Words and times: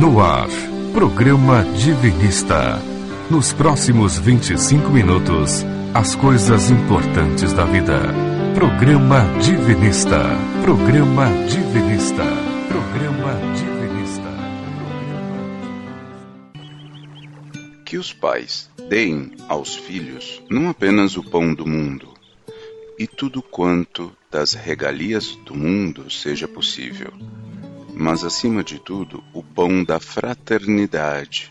No 0.00 0.18
ar, 0.18 0.48
programa 0.94 1.62
Divinista. 1.76 2.80
Nos 3.30 3.52
próximos 3.52 4.18
25 4.18 4.88
minutos, 4.88 5.62
as 5.92 6.14
coisas 6.14 6.70
importantes 6.70 7.52
da 7.52 7.66
vida. 7.66 8.00
Programa 8.54 9.20
Divinista. 9.42 10.22
Programa 10.62 11.26
Divinista. 11.46 12.24
Programa 12.66 13.34
Divinista. 13.54 14.30
Que 17.84 17.98
os 17.98 18.14
pais 18.14 18.70
deem 18.88 19.32
aos 19.50 19.76
filhos 19.76 20.42
não 20.48 20.70
apenas 20.70 21.18
o 21.18 21.22
pão 21.22 21.52
do 21.52 21.66
mundo, 21.66 22.08
e 22.98 23.06
tudo 23.06 23.42
quanto 23.42 24.10
das 24.30 24.54
regalias 24.54 25.36
do 25.44 25.54
mundo 25.54 26.10
seja 26.10 26.48
possível, 26.48 27.12
mas 27.94 28.24
acima 28.24 28.62
de 28.62 28.78
tudo 28.78 29.22
o 29.32 29.42
pão 29.42 29.84
da 29.84 29.98
fraternidade, 30.00 31.50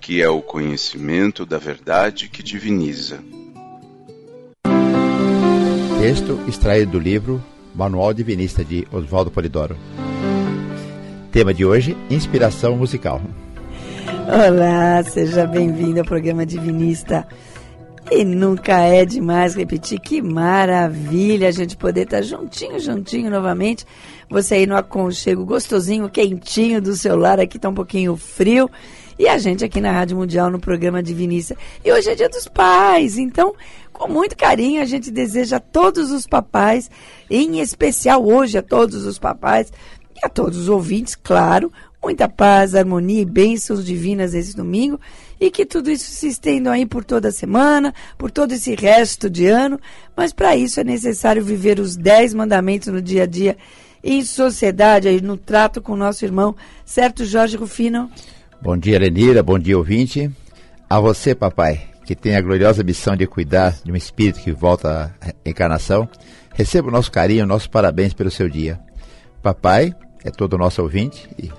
que 0.00 0.22
é 0.22 0.28
o 0.28 0.40
conhecimento 0.40 1.44
da 1.44 1.58
verdade 1.58 2.28
que 2.28 2.42
diviniza. 2.42 3.20
Texto 6.00 6.40
extraído 6.48 6.92
do 6.92 6.98
livro 6.98 7.44
Manual 7.74 8.14
Divinista 8.14 8.64
de 8.64 8.86
Oswaldo 8.90 9.30
Polidoro. 9.30 9.76
Tema 11.30 11.52
de 11.52 11.64
hoje: 11.64 11.96
Inspiração 12.08 12.76
musical. 12.76 13.20
Olá, 14.26 15.02
seja 15.02 15.46
bem-vindo 15.46 16.00
ao 16.00 16.06
programa 16.06 16.46
Divinista. 16.46 17.26
E 18.12 18.24
nunca 18.24 18.80
é 18.80 19.04
demais 19.04 19.54
repetir. 19.54 20.00
Que 20.00 20.20
maravilha 20.20 21.46
a 21.46 21.52
gente 21.52 21.76
poder 21.76 22.02
estar 22.02 22.22
juntinho, 22.22 22.80
juntinho 22.80 23.30
novamente. 23.30 23.86
Você 24.28 24.56
aí 24.56 24.66
no 24.66 24.76
aconchego 24.76 25.46
gostosinho, 25.46 26.10
quentinho 26.10 26.82
do 26.82 26.96
seu 26.96 27.16
lar. 27.16 27.38
Aqui 27.38 27.56
tá 27.56 27.68
um 27.68 27.74
pouquinho 27.74 28.16
frio. 28.16 28.68
E 29.16 29.28
a 29.28 29.38
gente 29.38 29.64
aqui 29.64 29.80
na 29.80 29.92
Rádio 29.92 30.16
Mundial 30.16 30.50
no 30.50 30.58
programa 30.58 31.00
Divinista. 31.00 31.56
E 31.84 31.92
hoje 31.92 32.10
é 32.10 32.16
dia 32.16 32.28
dos 32.28 32.48
pais. 32.48 33.16
Então, 33.16 33.54
com 33.92 34.08
muito 34.08 34.36
carinho, 34.36 34.82
a 34.82 34.86
gente 34.86 35.08
deseja 35.08 35.58
a 35.58 35.60
todos 35.60 36.10
os 36.10 36.26
papais, 36.26 36.90
em 37.30 37.60
especial 37.60 38.26
hoje 38.26 38.58
a 38.58 38.62
todos 38.62 39.06
os 39.06 39.20
papais 39.20 39.72
e 40.16 40.26
a 40.26 40.28
todos 40.28 40.58
os 40.58 40.68
ouvintes, 40.68 41.14
claro, 41.14 41.70
muita 42.02 42.28
paz, 42.28 42.74
harmonia 42.74 43.22
e 43.22 43.26
bênçãos 43.26 43.84
divinas 43.84 44.34
esse 44.34 44.56
domingo 44.56 44.98
e 45.40 45.50
que 45.50 45.64
tudo 45.64 45.90
isso 45.90 46.10
se 46.10 46.28
estenda 46.28 46.70
aí 46.70 46.84
por 46.84 47.02
toda 47.02 47.28
a 47.28 47.32
semana, 47.32 47.94
por 48.18 48.30
todo 48.30 48.52
esse 48.52 48.74
resto 48.74 49.30
de 49.30 49.46
ano, 49.46 49.80
mas 50.14 50.32
para 50.32 50.54
isso 50.54 50.78
é 50.78 50.84
necessário 50.84 51.42
viver 51.42 51.80
os 51.80 51.96
dez 51.96 52.34
mandamentos 52.34 52.88
no 52.88 53.00
dia 53.00 53.22
a 53.22 53.26
dia 53.26 53.56
em 54.04 54.22
sociedade, 54.22 55.08
aí 55.08 55.20
no 55.20 55.36
trato 55.36 55.80
com 55.80 55.92
o 55.92 55.96
nosso 55.96 56.24
irmão, 56.24 56.54
certo, 56.84 57.24
Jorge 57.24 57.56
Rufino? 57.56 58.10
Bom 58.60 58.76
dia, 58.76 58.98
Lenira, 58.98 59.42
bom 59.42 59.58
dia, 59.58 59.76
ouvinte. 59.76 60.30
A 60.88 61.00
você, 61.00 61.34
papai, 61.34 61.88
que 62.04 62.14
tem 62.14 62.36
a 62.36 62.40
gloriosa 62.40 62.82
missão 62.82 63.16
de 63.16 63.26
cuidar 63.26 63.78
de 63.82 63.90
um 63.90 63.96
espírito 63.96 64.40
que 64.40 64.52
volta 64.52 65.14
à 65.20 65.48
encarnação, 65.48 66.08
receba 66.52 66.88
o 66.88 66.90
nosso 66.90 67.10
carinho, 67.10 67.46
nossos 67.46 67.68
parabéns 67.68 68.12
pelo 68.12 68.30
seu 68.30 68.48
dia. 68.48 68.78
Papai 69.42 69.94
é 70.24 70.30
todo 70.30 70.58
nosso 70.58 70.82
ouvinte 70.82 71.28
e 71.38 71.50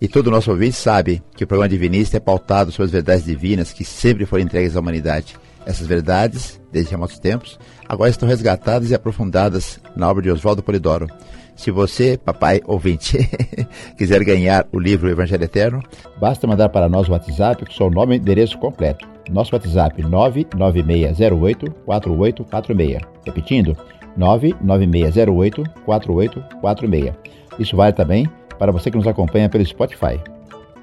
e 0.00 0.06
todo 0.06 0.30
nosso 0.30 0.50
ouvinte 0.50 0.76
sabe 0.76 1.22
que 1.34 1.44
o 1.44 1.46
programa 1.46 1.68
Divinista 1.68 2.18
é 2.18 2.20
pautado 2.20 2.70
sobre 2.70 2.86
as 2.86 2.92
verdades 2.92 3.24
divinas 3.24 3.72
que 3.72 3.84
sempre 3.84 4.26
foram 4.26 4.44
entregues 4.44 4.76
à 4.76 4.80
humanidade. 4.80 5.36
Essas 5.64 5.86
verdades, 5.86 6.60
desde 6.70 6.90
remotos 6.90 7.18
tempos, 7.18 7.58
agora 7.88 8.10
estão 8.10 8.28
resgatadas 8.28 8.90
e 8.90 8.94
aprofundadas 8.94 9.80
na 9.96 10.08
obra 10.08 10.22
de 10.22 10.30
Oswaldo 10.30 10.62
Polidoro. 10.62 11.08
Se 11.56 11.70
você, 11.70 12.18
papai 12.18 12.60
ouvinte, 12.66 13.16
quiser 13.96 14.22
ganhar 14.22 14.66
o 14.70 14.78
livro 14.78 15.08
Evangelho 15.08 15.44
Eterno, 15.44 15.82
basta 16.20 16.46
mandar 16.46 16.68
para 16.68 16.86
nós 16.88 17.08
o 17.08 17.12
WhatsApp 17.12 17.64
com 17.64 17.72
seu 17.72 17.90
nome 17.90 18.16
e 18.16 18.18
endereço 18.18 18.58
completo. 18.58 19.08
Nosso 19.30 19.56
WhatsApp 19.56 20.02
996084846. 20.02 23.00
Repetindo, 23.24 23.74
996084846. 24.18 27.14
Isso 27.58 27.74
vale 27.74 27.94
também 27.94 28.28
para 28.58 28.72
você 28.72 28.90
que 28.90 28.96
nos 28.96 29.06
acompanha 29.06 29.48
pelo 29.48 29.64
Spotify. 29.64 30.20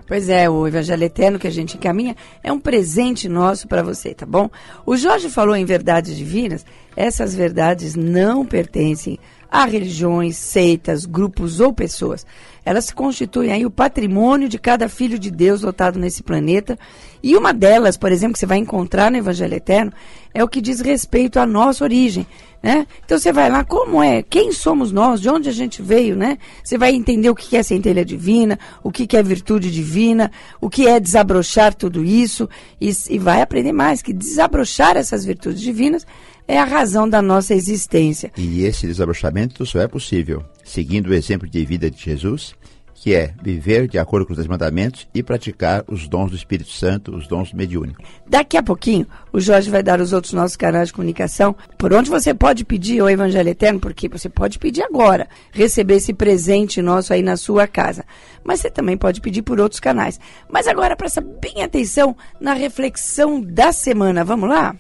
Pois 0.06 0.28
é, 0.30 0.50
o 0.50 0.68
Evangelho 0.68 1.04
Eterno 1.04 1.40
que 1.40 1.48
a 1.48 1.52
gente 1.52 1.78
encaminha 1.78 2.16
é 2.44 2.52
um 2.52 2.60
presente 2.60 3.30
nosso 3.30 3.68
para 3.68 3.82
você, 3.82 4.14
tá 4.14 4.26
bom? 4.26 4.50
O 4.86 4.98
Jorge 4.98 5.30
falou 5.30 5.56
em 5.56 5.66
verdades 5.66 6.18
divinas, 6.18 6.66
essas 6.96 7.34
verdades 7.34 7.96
não 7.96 8.46
pertencem 8.46 9.18
a 9.54 9.66
religiões, 9.66 10.36
seitas, 10.36 11.06
grupos 11.06 11.60
ou 11.60 11.72
pessoas. 11.72 12.26
Elas 12.66 12.90
constituem 12.90 13.52
aí 13.52 13.68
o 13.68 13.70
patrimônio 13.70 14.50
de 14.50 14.58
cada 14.58 14.90
filho 14.90 15.20
de 15.20 15.30
Deus 15.30 15.62
lotado 15.62 16.00
nesse 16.00 16.24
planeta. 16.24 16.76
E 17.22 17.36
uma 17.36 17.54
delas, 17.54 17.96
por 17.96 18.12
exemplo, 18.12 18.34
que 18.34 18.40
você 18.40 18.48
vai 18.48 18.58
encontrar 18.58 19.12
no 19.12 19.18
Evangelho 19.18 19.54
Eterno, 19.54 19.94
é 20.34 20.44
o 20.44 20.48
que 20.48 20.60
diz 20.60 20.80
respeito 20.80 21.40
à 21.40 21.46
nossa 21.46 21.84
origem. 21.84 22.26
Né? 22.64 22.88
Então 23.06 23.20
você 23.20 23.32
vai 23.32 23.48
lá, 23.48 23.64
como 23.64 24.02
é? 24.02 24.24
Quem 24.24 24.52
somos 24.52 24.92
nós? 24.92 25.22
De 25.22 25.30
onde 25.30 25.50
a 25.50 25.54
gente 25.54 25.84
veio? 25.84 26.16
Né? 26.16 26.40
Você 26.64 26.76
vai 26.76 26.96
entender 26.96 27.30
o 27.30 27.36
que 27.36 27.56
é 27.56 27.62
centelha 27.62 28.04
divina, 28.04 28.58
o 28.82 28.92
que 28.92 29.16
é 29.16 29.22
virtude 29.22 29.70
divina, 29.70 30.32
o 30.60 30.68
que 30.68 30.88
é 30.88 31.00
desabrochar 31.00 31.76
tudo 31.76 32.04
isso, 32.04 32.50
e, 32.82 32.92
e 33.08 33.20
vai 33.20 33.44
aprender 33.44 33.72
mais 33.72 34.02
que 34.02 34.12
desabrochar 34.14 34.98
essas 34.98 35.24
virtudes 35.24 35.62
divinas 35.62 36.08
é 36.48 36.60
a 36.60 36.66
razão 36.66 37.08
da 37.08 37.22
nossa 37.22 37.54
existência. 37.54 38.32
E 38.38 38.64
esse 38.64 38.88
desabrochamento 38.88 39.66
só 39.66 39.80
é 39.80 39.88
possível 39.88 40.44
seguindo 40.64 41.08
o 41.08 41.14
exemplo 41.14 41.48
de 41.48 41.64
vida 41.66 41.90
de 41.90 42.02
Jesus, 42.02 42.56
que 43.04 43.14
é 43.14 43.34
viver 43.44 43.86
de 43.88 44.00
acordo 44.00 44.26
com 44.26 44.32
os 44.32 44.48
mandamentos 44.48 45.06
e 45.14 45.22
praticar 45.22 45.84
os 45.90 46.08
dons 46.08 46.32
do 46.32 46.38
Espírito 46.38 46.70
Santo, 46.70 47.14
os 47.14 47.28
dons 47.28 47.52
mediúnicos. 47.52 48.06
Daqui 48.26 48.56
a 48.56 48.64
pouquinho, 48.64 49.06
o 49.34 49.42
Jorge 49.42 49.70
vai 49.70 49.84
dar 49.84 50.00
os 50.00 50.14
outros 50.14 50.32
nossos 50.32 50.56
canais 50.56 50.88
de 50.88 50.94
comunicação, 50.94 51.54
por 51.78 51.94
onde 51.94 52.10
você 52.10 52.34
pode 52.34 52.64
pedir 52.64 53.02
o 53.02 53.10
Evangelho 53.10 53.50
Eterno, 53.50 53.78
porque 53.78 54.08
você 54.08 54.30
pode 54.30 54.58
pedir 54.58 54.84
agora, 54.84 55.28
receber 55.52 55.96
esse 55.96 56.14
presente 56.14 56.82
nosso 56.82 57.12
aí 57.12 57.22
na 57.22 57.36
sua 57.36 57.68
casa. 57.68 58.06
Mas 58.42 58.62
você 58.62 58.70
também 58.70 58.96
pode 58.96 59.20
pedir 59.20 59.42
por 59.42 59.60
outros 59.60 59.82
canais. 59.82 60.18
Mas 60.50 60.66
agora 60.66 60.96
presta 60.96 61.20
bem 61.20 61.62
atenção 61.62 62.16
na 62.40 62.54
reflexão 62.54 63.42
da 63.42 63.74
semana. 63.74 64.24
Vamos 64.24 64.48
lá? 64.48 64.74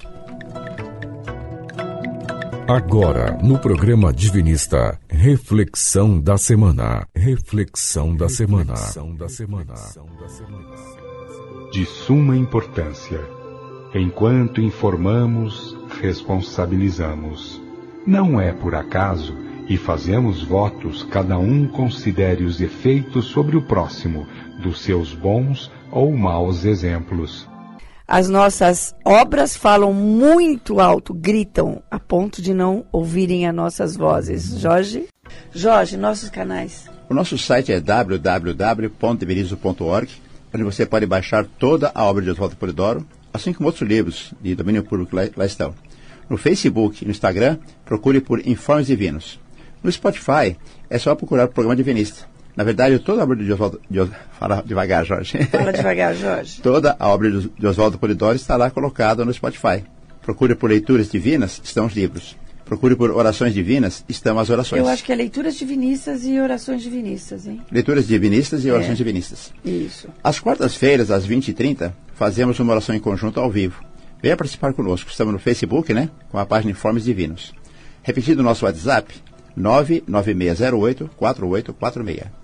Agora, 2.67 3.37
no 3.43 3.59
programa 3.59 4.13
Divinista, 4.13 4.97
reflexão 5.09 6.17
da 6.17 6.37
semana. 6.37 7.05
Reflexão 7.13 8.15
da 8.15 8.29
semana. 8.29 8.73
De 11.73 11.85
suma 11.85 12.37
importância. 12.37 13.19
Enquanto 13.93 14.61
informamos, 14.61 15.77
responsabilizamos. 16.01 17.61
Não 18.07 18.39
é 18.39 18.53
por 18.53 18.75
acaso 18.75 19.35
e 19.67 19.75
fazemos 19.75 20.41
votos, 20.41 21.03
cada 21.03 21.37
um 21.37 21.67
considere 21.67 22.45
os 22.45 22.61
efeitos 22.61 23.25
sobre 23.25 23.57
o 23.57 23.61
próximo 23.61 24.25
dos 24.61 24.81
seus 24.81 25.13
bons 25.13 25.69
ou 25.91 26.15
maus 26.15 26.63
exemplos. 26.63 27.47
As 28.07 28.27
nossas 28.27 28.95
obras 29.05 29.55
falam 29.55 29.93
muito 29.93 30.81
alto, 30.81 31.13
gritam, 31.13 31.81
a 31.89 31.97
ponto 31.97 32.41
de 32.41 32.53
não 32.53 32.83
ouvirem 32.91 33.47
as 33.47 33.55
nossas 33.55 33.95
vozes. 33.95 34.59
Jorge? 34.59 35.07
Jorge, 35.53 35.95
nossos 35.95 36.29
canais. 36.29 36.89
O 37.09 37.13
nosso 37.13 37.37
site 37.37 37.71
é 37.71 37.79
www.divinizo.org, 37.79 40.09
onde 40.53 40.63
você 40.63 40.85
pode 40.85 41.05
baixar 41.05 41.45
toda 41.45 41.93
a 41.95 42.03
obra 42.03 42.21
de 42.21 42.29
Oswaldo 42.29 42.57
Polidoro, 42.57 43.07
assim 43.33 43.53
como 43.53 43.69
outros 43.69 43.87
livros 43.87 44.33
de 44.41 44.53
domínio 44.53 44.83
público 44.83 45.15
lá, 45.15 45.23
lá 45.37 45.45
estão. 45.45 45.73
No 46.29 46.37
Facebook 46.37 47.03
e 47.03 47.05
no 47.05 47.11
Instagram, 47.11 47.57
procure 47.85 48.19
por 48.19 48.45
Informes 48.45 48.87
Divinos. 48.87 49.39
No 49.81 49.89
Spotify, 49.91 50.57
é 50.89 50.97
só 50.97 51.15
procurar 51.15 51.45
o 51.45 51.49
programa 51.49 51.75
Divinista. 51.75 52.32
Na 52.55 52.63
verdade, 52.63 52.99
toda 52.99 53.21
a 53.21 53.23
obra 53.23 53.35
de 53.35 53.51
Oswaldo. 53.51 53.81
De, 53.89 54.07
fala 54.39 54.63
devagar, 54.65 55.05
Jorge. 55.05 55.43
Fala 55.45 55.71
devagar, 55.73 56.15
Jorge. 56.15 56.61
toda 56.61 56.95
a 56.99 57.07
obra 57.09 57.31
de 57.31 57.67
Oswaldo 57.67 57.97
Polidoro 57.97 58.35
está 58.35 58.55
lá 58.55 58.69
colocada 58.69 59.25
no 59.25 59.33
Spotify. 59.33 59.83
Procure 60.21 60.55
por 60.55 60.69
leituras 60.69 61.09
divinas, 61.09 61.59
estão 61.63 61.85
os 61.85 61.93
livros. 61.93 62.37
Procure 62.63 62.95
por 62.95 63.11
orações 63.11 63.53
divinas, 63.53 64.05
estão 64.07 64.39
as 64.39 64.49
orações. 64.49 64.81
Eu 64.81 64.87
acho 64.87 65.03
que 65.03 65.11
é 65.11 65.15
leituras 65.15 65.55
divinistas 65.55 66.25
e 66.25 66.39
orações 66.39 66.81
divinistas, 66.81 67.45
hein? 67.45 67.61
Leituras 67.69 68.07
divinistas 68.07 68.63
e 68.63 68.71
orações 68.71 68.93
é. 68.93 68.95
divinistas. 68.95 69.51
Isso. 69.65 70.07
Às 70.23 70.39
quartas-feiras, 70.39 71.11
às 71.11 71.27
20h30, 71.27 71.91
fazemos 72.15 72.59
uma 72.59 72.71
oração 72.71 72.95
em 72.95 72.99
conjunto 72.99 73.39
ao 73.39 73.51
vivo. 73.51 73.83
Venha 74.21 74.37
participar 74.37 74.73
conosco. 74.73 75.09
Estamos 75.09 75.33
no 75.33 75.39
Facebook, 75.39 75.93
né? 75.93 76.09
Com 76.31 76.37
a 76.37 76.45
página 76.45 76.71
Informes 76.71 77.03
Divinos. 77.03 77.53
Repetindo 78.01 78.39
o 78.39 78.43
nosso 78.43 78.63
WhatsApp, 78.63 79.13
99608 79.57 81.09
4846. 81.17 82.42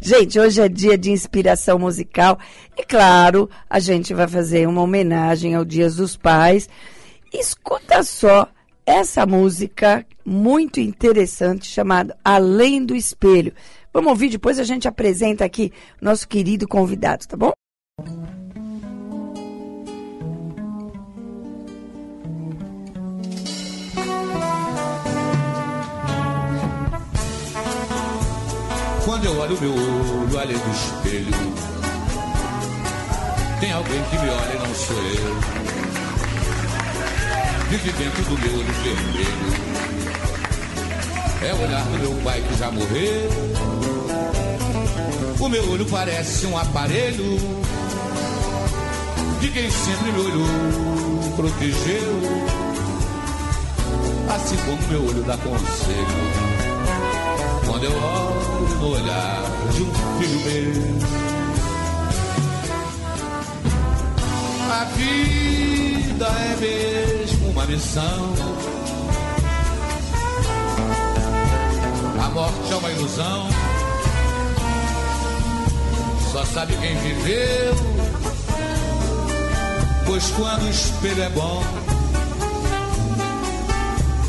Gente, 0.00 0.38
hoje 0.38 0.60
é 0.60 0.68
dia 0.68 0.96
de 0.96 1.10
inspiração 1.10 1.78
musical 1.78 2.38
e, 2.76 2.84
claro, 2.84 3.48
a 3.68 3.78
gente 3.78 4.12
vai 4.12 4.28
fazer 4.28 4.68
uma 4.68 4.82
homenagem 4.82 5.54
ao 5.54 5.64
Dias 5.64 5.96
dos 5.96 6.16
Pais. 6.16 6.68
Escuta 7.32 8.02
só 8.02 8.48
essa 8.84 9.26
música 9.26 10.06
muito 10.24 10.80
interessante 10.80 11.66
chamada 11.66 12.16
Além 12.24 12.84
do 12.84 12.94
Espelho. 12.94 13.52
Vamos 13.92 14.10
ouvir, 14.10 14.28
depois 14.28 14.58
a 14.58 14.64
gente 14.64 14.86
apresenta 14.86 15.44
aqui 15.44 15.72
nosso 16.00 16.28
querido 16.28 16.68
convidado, 16.68 17.26
tá 17.26 17.36
bom? 17.36 17.52
Quando 29.06 29.24
eu 29.24 29.38
olho 29.38 29.56
meu 29.60 29.70
olho 29.70 30.36
além 30.36 30.58
do 30.58 30.70
espelho, 30.72 31.54
tem 33.60 33.70
alguém 33.70 34.02
que 34.02 34.18
me 34.18 34.28
olha 34.28 34.52
e 34.52 34.58
não 34.58 34.74
sou 34.74 34.96
eu. 34.96 35.36
Vive 37.70 37.92
dentro 37.92 38.24
do 38.24 38.36
meu 38.36 38.52
olho 38.58 38.72
vermelho. 38.82 39.54
É 41.40 41.54
o 41.54 41.62
olhar 41.62 41.84
do 41.84 41.98
meu 42.00 42.24
pai 42.24 42.42
que 42.42 42.58
já 42.58 42.68
morreu. 42.72 43.30
O 45.38 45.48
meu 45.48 45.70
olho 45.70 45.86
parece 45.86 46.46
um 46.48 46.58
aparelho 46.58 47.38
de 49.40 49.48
quem 49.52 49.70
sempre 49.70 50.10
me 50.10 50.18
olhou, 50.18 51.32
protegeu. 51.36 52.20
Assim 54.34 54.56
como 54.66 54.88
meu 54.88 55.06
olho 55.06 55.22
dá 55.22 55.36
conselho 55.36 56.56
quando 57.66 57.84
eu 57.84 57.92
olho 57.92 58.45
no 58.60 58.88
olhar 58.90 59.42
de 59.72 59.82
um 59.82 59.92
filho 60.18 60.40
meu. 60.40 61.16
A 64.70 64.84
vida 64.84 66.26
é 66.26 66.56
mesmo 66.60 67.50
uma 67.50 67.66
missão. 67.66 68.34
A 72.22 72.28
morte 72.30 72.72
é 72.72 72.76
uma 72.76 72.90
ilusão. 72.90 73.48
Só 76.32 76.44
sabe 76.44 76.76
quem 76.76 76.96
viveu. 76.96 77.74
Pois 80.06 80.30
quando 80.30 80.62
o 80.62 80.70
espelho 80.70 81.22
é 81.22 81.28
bom, 81.30 81.62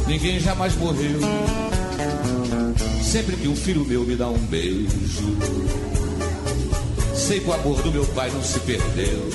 ninguém 0.07 0.39
jamais 0.39 0.75
morreu. 0.75 1.66
Sempre 3.07 3.37
que 3.37 3.47
um 3.47 3.55
filho 3.55 3.85
meu 3.85 4.03
me 4.03 4.17
dá 4.17 4.27
um 4.27 4.37
beijo, 4.37 5.37
sei 7.15 7.39
que 7.39 7.49
o 7.49 7.53
amor 7.53 7.81
do 7.81 7.89
meu 7.89 8.05
pai 8.07 8.29
não 8.29 8.43
se 8.43 8.59
perdeu. 8.59 9.29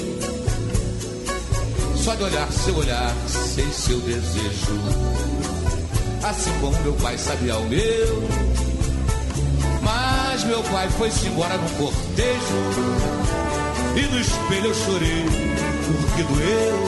Só 1.97 2.15
de 2.15 2.23
olhar 2.23 2.53
seu 2.53 2.77
olhar, 2.77 3.17
sei 3.27 3.65
seu 3.73 3.99
desejo. 4.01 4.79
Assim 6.23 6.53
como 6.61 6.79
meu 6.83 6.93
pai 6.97 7.17
sabia 7.17 7.57
o 7.57 7.67
meu. 7.67 8.23
Mas 9.83 10.45
meu 10.45 10.63
pai 10.65 10.91
foi-se 10.91 11.27
embora 11.29 11.57
num 11.57 11.69
cortejo. 11.71 12.59
E 13.97 14.03
no 14.03 14.21
espelho 14.21 14.67
eu 14.67 14.75
chorei, 14.75 15.25
porque 15.87 16.23
doeu. 16.25 16.79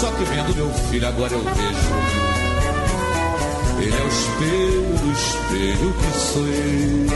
Só 0.00 0.10
que 0.12 0.24
vendo 0.24 0.56
meu 0.56 0.72
filho 0.88 1.06
agora 1.06 1.34
eu 1.34 1.44
vejo 1.44 2.23
ele 3.80 3.96
é 3.96 4.02
o 4.02 4.08
espelho 4.08 4.82
do 4.98 5.12
espelho 5.12 5.94
que 5.94 6.18
sou 6.18 6.46
eu. 6.46 7.06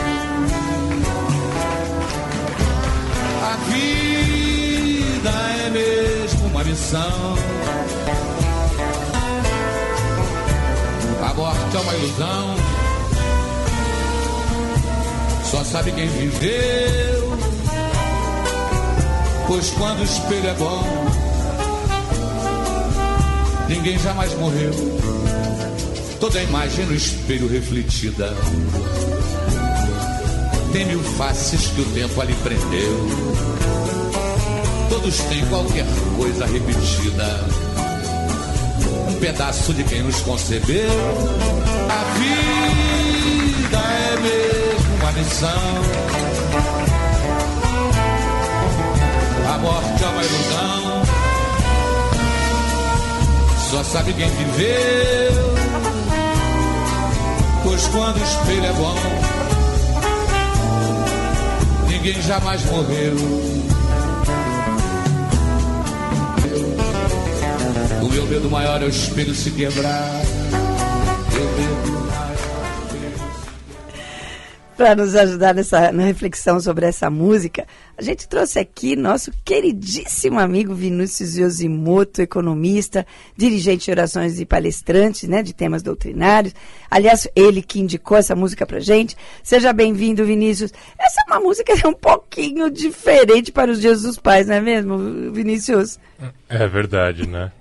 A 3.43 3.55
vida 3.69 5.29
é 5.65 5.69
mesmo 5.69 6.47
uma 6.47 6.63
missão. 6.63 7.35
A 11.23 11.33
morte 11.33 11.75
é 11.75 11.79
uma 11.79 11.93
ilusão. 11.95 12.55
Só 15.43 15.63
sabe 15.63 15.91
quem 15.91 16.07
viveu. 16.07 17.37
Pois 19.47 19.71
quando 19.71 20.01
o 20.01 20.03
espelho 20.03 20.47
é 20.47 20.53
bom, 20.53 20.83
ninguém 23.67 23.97
jamais 23.97 24.31
morreu 24.35 24.71
toda 26.19 26.37
a 26.37 26.43
imagem 26.43 26.85
no 26.85 26.93
espelho 26.93 27.47
refletida. 27.47 28.35
Tem 30.73 30.85
mil 30.85 31.01
faces 31.17 31.67
que 31.67 31.81
o 31.81 31.85
tempo 31.85 32.21
ali 32.21 32.35
prendeu. 32.43 33.07
Todos 34.89 35.17
têm 35.17 35.45
qualquer 35.45 35.85
coisa 36.17 36.45
repetida. 36.45 37.45
Um 39.07 39.19
pedaço 39.19 39.73
de 39.73 39.83
quem 39.85 40.03
nos 40.03 40.19
concebeu. 40.21 40.89
A 41.89 42.03
vida 42.19 43.77
é 43.77 44.19
mesmo 44.21 44.95
uma 44.95 45.11
missão. 45.13 45.49
A 49.53 49.57
morte 49.57 50.03
é 50.03 50.07
uma 50.07 50.23
ilusão. 50.23 51.03
Só 53.71 53.83
sabe 53.83 54.13
quem 54.13 54.29
viveu 54.29 55.48
Pois 57.69 57.87
quando 57.89 58.17
o 58.19 58.23
espelho 58.23 58.65
é 58.65 58.73
bom, 58.73 58.95
ninguém 61.87 62.19
jamais 62.23 62.65
morreu. 62.65 63.15
O 68.01 68.09
meu 68.09 68.25
medo 68.25 68.49
maior 68.49 68.81
é 68.81 68.85
o 68.85 68.89
espelho 68.89 69.35
se 69.35 69.51
quebrar. 69.51 70.19
Para 74.79 74.95
nos 74.95 75.13
ajudar 75.13 75.53
nessa, 75.53 75.91
na 75.91 76.03
reflexão 76.03 76.57
sobre 76.57 76.85
essa 76.85 77.09
música, 77.09 77.67
a 77.97 78.01
gente 78.01 78.29
trouxe 78.29 78.59
aqui 78.59 78.95
nosso 78.95 79.29
queridíssimo 79.43 80.39
amigo 80.39 80.73
Vinícius 80.73 81.35
Yoshimoto, 81.35 82.21
economista, 82.21 83.05
dirigente 83.35 83.83
de 83.83 83.91
orações 83.91 84.39
e 84.39 84.45
palestrante 84.45 85.27
né, 85.27 85.43
de 85.43 85.53
temas 85.53 85.83
doutrinários. 85.83 86.55
Aliás, 86.89 87.27
ele 87.35 87.61
que 87.61 87.81
indicou 87.81 88.15
essa 88.15 88.37
música 88.37 88.65
para 88.65 88.79
gente. 88.79 89.17
Seja 89.43 89.73
bem-vindo, 89.73 90.23
Vinícius. 90.23 90.71
Essa 90.97 91.23
é 91.27 91.29
uma 91.29 91.41
música 91.41 91.73
é 91.73 91.83
um 91.85 91.93
pouquinho 91.93 92.71
diferente 92.71 93.51
para 93.51 93.69
os 93.69 93.81
dias 93.81 94.03
dos 94.03 94.17
pais, 94.17 94.47
não 94.47 94.55
é 94.55 94.61
mesmo, 94.61 94.97
Vinícius? 95.33 95.99
É 96.47 96.65
verdade, 96.69 97.27
né? 97.27 97.51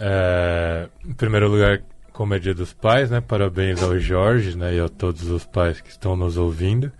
É, 0.00 0.88
em 1.06 1.12
primeiro 1.12 1.50
lugar, 1.50 1.82
como 2.12 2.34
é 2.34 2.38
dia 2.38 2.54
dos 2.54 2.72
pais, 2.72 3.10
né? 3.10 3.20
Parabéns 3.20 3.82
ao 3.82 3.98
Jorge, 3.98 4.56
né? 4.56 4.74
E 4.74 4.80
a 4.80 4.88
todos 4.88 5.30
os 5.30 5.44
pais 5.44 5.80
que 5.80 5.90
estão 5.90 6.16
nos 6.16 6.36
ouvindo. 6.36 6.92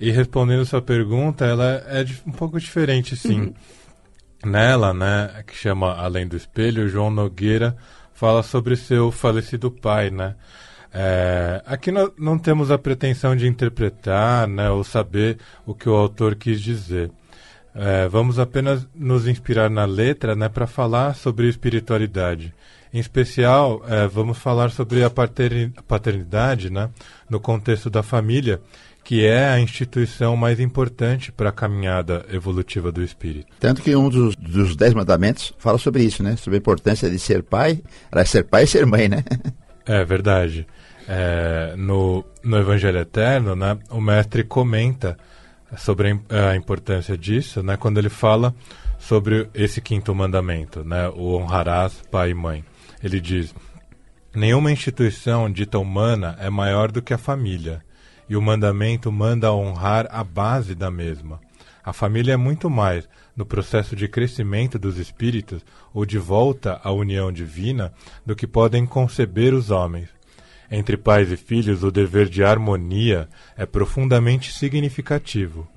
E 0.00 0.10
respondendo 0.10 0.64
sua 0.64 0.82
pergunta, 0.82 1.44
ela 1.44 1.82
é 1.86 2.04
um 2.26 2.32
pouco 2.32 2.58
diferente, 2.58 3.16
sim. 3.16 3.40
Uhum. 3.40 3.54
Nela, 4.44 4.92
né, 4.92 5.42
que 5.46 5.56
chama 5.56 5.94
Além 5.94 6.26
do 6.26 6.36
Espelho, 6.36 6.88
João 6.88 7.10
Nogueira 7.10 7.76
fala 8.12 8.42
sobre 8.42 8.76
seu 8.76 9.10
falecido 9.10 9.70
pai, 9.70 10.10
né? 10.10 10.34
É, 10.92 11.62
aqui 11.66 11.90
não, 11.90 12.12
não 12.16 12.38
temos 12.38 12.70
a 12.70 12.78
pretensão 12.78 13.34
de 13.34 13.48
interpretar, 13.48 14.46
né, 14.46 14.70
ou 14.70 14.84
saber 14.84 15.38
o 15.66 15.74
que 15.74 15.88
o 15.88 15.94
autor 15.94 16.36
quis 16.36 16.60
dizer. 16.60 17.10
É, 17.74 18.06
vamos 18.06 18.38
apenas 18.38 18.86
nos 18.94 19.26
inspirar 19.26 19.68
na 19.68 19.84
letra, 19.84 20.36
né, 20.36 20.48
para 20.48 20.66
falar 20.66 21.14
sobre 21.16 21.48
espiritualidade. 21.48 22.54
Em 22.94 23.00
especial, 23.00 23.82
é, 23.88 24.06
vamos 24.06 24.38
falar 24.38 24.70
sobre 24.70 25.02
a 25.02 25.10
paternidade 25.10 26.70
né, 26.70 26.88
no 27.28 27.40
contexto 27.40 27.90
da 27.90 28.04
família, 28.04 28.60
que 29.02 29.26
é 29.26 29.48
a 29.48 29.58
instituição 29.58 30.36
mais 30.36 30.60
importante 30.60 31.32
para 31.32 31.48
a 31.48 31.52
caminhada 31.52 32.24
evolutiva 32.30 32.92
do 32.92 33.02
espírito. 33.02 33.48
Tanto 33.58 33.82
que 33.82 33.96
um 33.96 34.08
dos, 34.08 34.36
dos, 34.36 34.76
dez 34.76 34.94
mandamentos 34.94 35.52
fala 35.58 35.76
sobre 35.76 36.04
isso, 36.04 36.22
né? 36.22 36.36
Sobre 36.36 36.56
a 36.56 36.60
importância 36.60 37.10
de 37.10 37.18
ser 37.18 37.42
pai, 37.42 37.82
ser 38.26 38.44
pai 38.44 38.62
e 38.62 38.66
ser 38.68 38.86
mãe, 38.86 39.08
né? 39.08 39.24
É 39.86 40.02
verdade. 40.02 40.66
É, 41.06 41.74
no, 41.76 42.24
no 42.42 42.56
Evangelho 42.56 42.98
Eterno, 42.98 43.54
né, 43.54 43.76
o 43.90 44.00
mestre 44.00 44.42
comenta 44.42 45.14
sobre 45.76 46.18
a, 46.30 46.50
a 46.50 46.56
importância 46.56 47.18
disso, 47.18 47.62
né, 47.62 47.76
quando 47.76 47.98
ele 47.98 48.08
fala 48.08 48.54
sobre 48.98 49.46
esse 49.52 49.82
quinto 49.82 50.14
mandamento, 50.14 50.82
né, 50.82 51.10
o 51.10 51.36
honrarás 51.36 52.00
pai 52.10 52.30
e 52.30 52.34
mãe. 52.34 52.64
Ele 53.04 53.20
diz: 53.20 53.54
Nenhuma 54.34 54.72
instituição 54.72 55.52
dita 55.52 55.78
humana 55.78 56.36
é 56.40 56.48
maior 56.48 56.90
do 56.90 57.02
que 57.02 57.12
a 57.12 57.18
família, 57.18 57.84
e 58.26 58.34
o 58.34 58.40
mandamento 58.40 59.12
manda 59.12 59.52
honrar 59.52 60.08
a 60.10 60.24
base 60.24 60.74
da 60.74 60.90
mesma. 60.90 61.38
A 61.84 61.92
família 61.92 62.32
é 62.32 62.36
muito 62.38 62.70
mais, 62.70 63.06
no 63.36 63.44
processo 63.44 63.94
de 63.94 64.08
crescimento 64.08 64.78
dos 64.78 64.96
espíritos 64.96 65.62
ou 65.92 66.06
de 66.06 66.16
volta 66.16 66.80
à 66.82 66.90
união 66.90 67.30
divina, 67.30 67.92
do 68.24 68.34
que 68.34 68.46
podem 68.46 68.86
conceber 68.86 69.52
os 69.52 69.70
homens. 69.70 70.08
Entre 70.70 70.96
pais 70.96 71.30
e 71.30 71.36
filhos, 71.36 71.84
o 71.84 71.90
dever 71.90 72.26
de 72.26 72.42
harmonia 72.42 73.28
é 73.54 73.66
profundamente 73.66 74.50
significativo, 74.50 75.68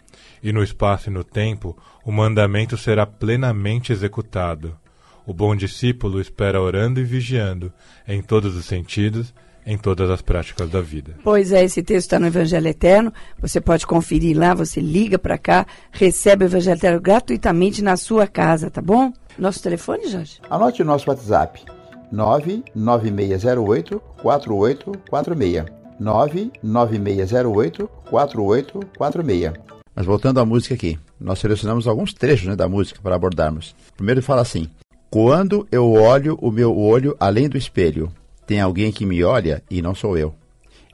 e 0.42 0.54
no 0.54 0.64
espaço 0.64 1.10
e 1.10 1.14
no 1.14 1.26
tempo, 1.26 1.78
o 2.06 2.12
mandamento 2.12 2.78
será 2.78 3.06
plenamente 3.06 3.92
executado. 3.92 4.80
O 5.28 5.34
bom 5.34 5.54
discípulo 5.54 6.22
espera 6.22 6.62
orando 6.62 7.02
e 7.02 7.04
vigiando, 7.04 7.74
em 8.08 8.22
todos 8.22 8.56
os 8.56 8.64
sentidos, 8.66 9.34
em 9.66 9.78
todas 9.78 10.10
as 10.10 10.22
práticas 10.22 10.70
da 10.70 10.80
vida. 10.80 11.16
Pois 11.22 11.52
é, 11.52 11.66
esse 11.66 11.84
texto 11.84 12.06
está 12.06 12.18
no 12.18 12.28
Evangelho 12.28 12.66
Eterno. 12.66 13.12
Você 13.38 13.60
pode 13.60 13.86
conferir 13.86 14.38
lá, 14.38 14.54
você 14.54 14.80
liga 14.80 15.20
para 15.20 15.38
cá, 15.38 15.68
recebe 15.92 16.46
o 16.46 16.48
Evangelho 16.48 16.78
Eterno 16.78 17.02
gratuitamente 17.02 17.84
na 17.84 17.98
sua 17.98 18.26
casa, 18.26 18.72
tá 18.72 18.82
bom? 18.82 19.12
Nosso 19.38 19.62
telefone, 19.62 20.08
Jorge? 20.08 20.40
Anote 20.50 20.82
o 20.82 20.86
nosso 20.86 21.10
WhatsApp: 21.10 21.62
99608 22.10 24.02
4846. 24.22 25.66
99608 26.00 27.90
4846. 28.10 29.52
Mas 29.94 30.06
voltando 30.06 30.40
à 30.40 30.46
música 30.46 30.74
aqui, 30.74 30.98
nós 31.20 31.40
selecionamos 31.40 31.86
alguns 31.86 32.14
trechos 32.14 32.48
né, 32.48 32.56
da 32.56 32.70
música 32.70 33.02
para 33.04 33.16
abordarmos. 33.16 33.76
Primeiro 33.98 34.24
fala 34.24 34.42
assim: 34.42 34.70
Quando 35.10 35.66
eu 35.72 35.94
olho 35.94 36.38
o 36.42 36.52
meu 36.52 36.78
olho 36.78 37.16
além 37.18 37.48
do 37.48 37.58
espelho, 37.58 38.12
tem 38.46 38.60
alguém 38.60 38.92
que 38.92 39.06
me 39.06 39.24
olha 39.24 39.64
e 39.72 39.82
não 39.82 39.96
sou 39.96 40.18
eu. 40.18 40.36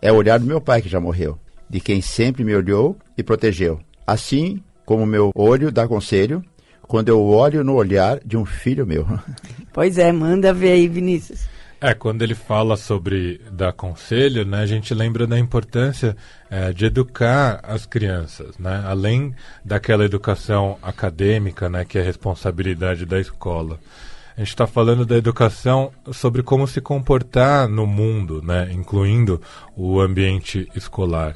É 0.01 0.11
o 0.11 0.15
olhar 0.15 0.39
do 0.39 0.45
meu 0.45 0.61
pai 0.61 0.83
que 0.83 0.89
já 0.89 0.99
morreu, 0.99 1.37
de 1.67 1.79
quem 1.79 1.99
sempre 1.99 2.43
me 2.43 2.55
olhou 2.55 2.95
e 3.17 3.23
protegeu. 3.23 3.79
Assim 4.05 4.61
como 4.85 5.05
meu 5.05 5.31
olho 5.33 5.71
dá 5.71 5.87
conselho, 5.87 6.43
quando 6.83 7.09
eu 7.09 7.23
olho 7.23 7.63
no 7.63 7.73
olhar 7.73 8.19
de 8.23 8.37
um 8.37 8.45
filho 8.45 8.85
meu. 8.85 9.05
Pois 9.73 9.97
é, 9.97 10.11
manda 10.11 10.53
ver 10.53 10.73
aí, 10.73 10.87
Vinícius. 10.87 11.49
É, 11.85 11.93
quando 11.93 12.21
ele 12.21 12.33
fala 12.33 12.77
sobre 12.77 13.41
dar 13.51 13.73
conselho, 13.73 14.45
né, 14.45 14.61
a 14.61 14.65
gente 14.65 14.93
lembra 14.93 15.27
da 15.27 15.37
importância 15.37 16.15
é, 16.49 16.71
de 16.71 16.85
educar 16.85 17.59
as 17.61 17.85
crianças, 17.85 18.57
né, 18.57 18.81
além 18.87 19.35
daquela 19.65 20.05
educação 20.05 20.77
acadêmica, 20.81 21.67
né, 21.67 21.83
que 21.83 21.99
é 21.99 22.01
responsabilidade 22.01 23.05
da 23.05 23.19
escola. 23.19 23.81
A 24.37 24.39
gente 24.39 24.47
está 24.47 24.65
falando 24.65 25.05
da 25.05 25.17
educação 25.17 25.91
sobre 26.13 26.41
como 26.41 26.65
se 26.67 26.79
comportar 26.79 27.67
no 27.67 27.85
mundo, 27.85 28.41
né, 28.41 28.71
incluindo 28.71 29.41
o 29.75 29.99
ambiente 29.99 30.69
escolar. 30.73 31.35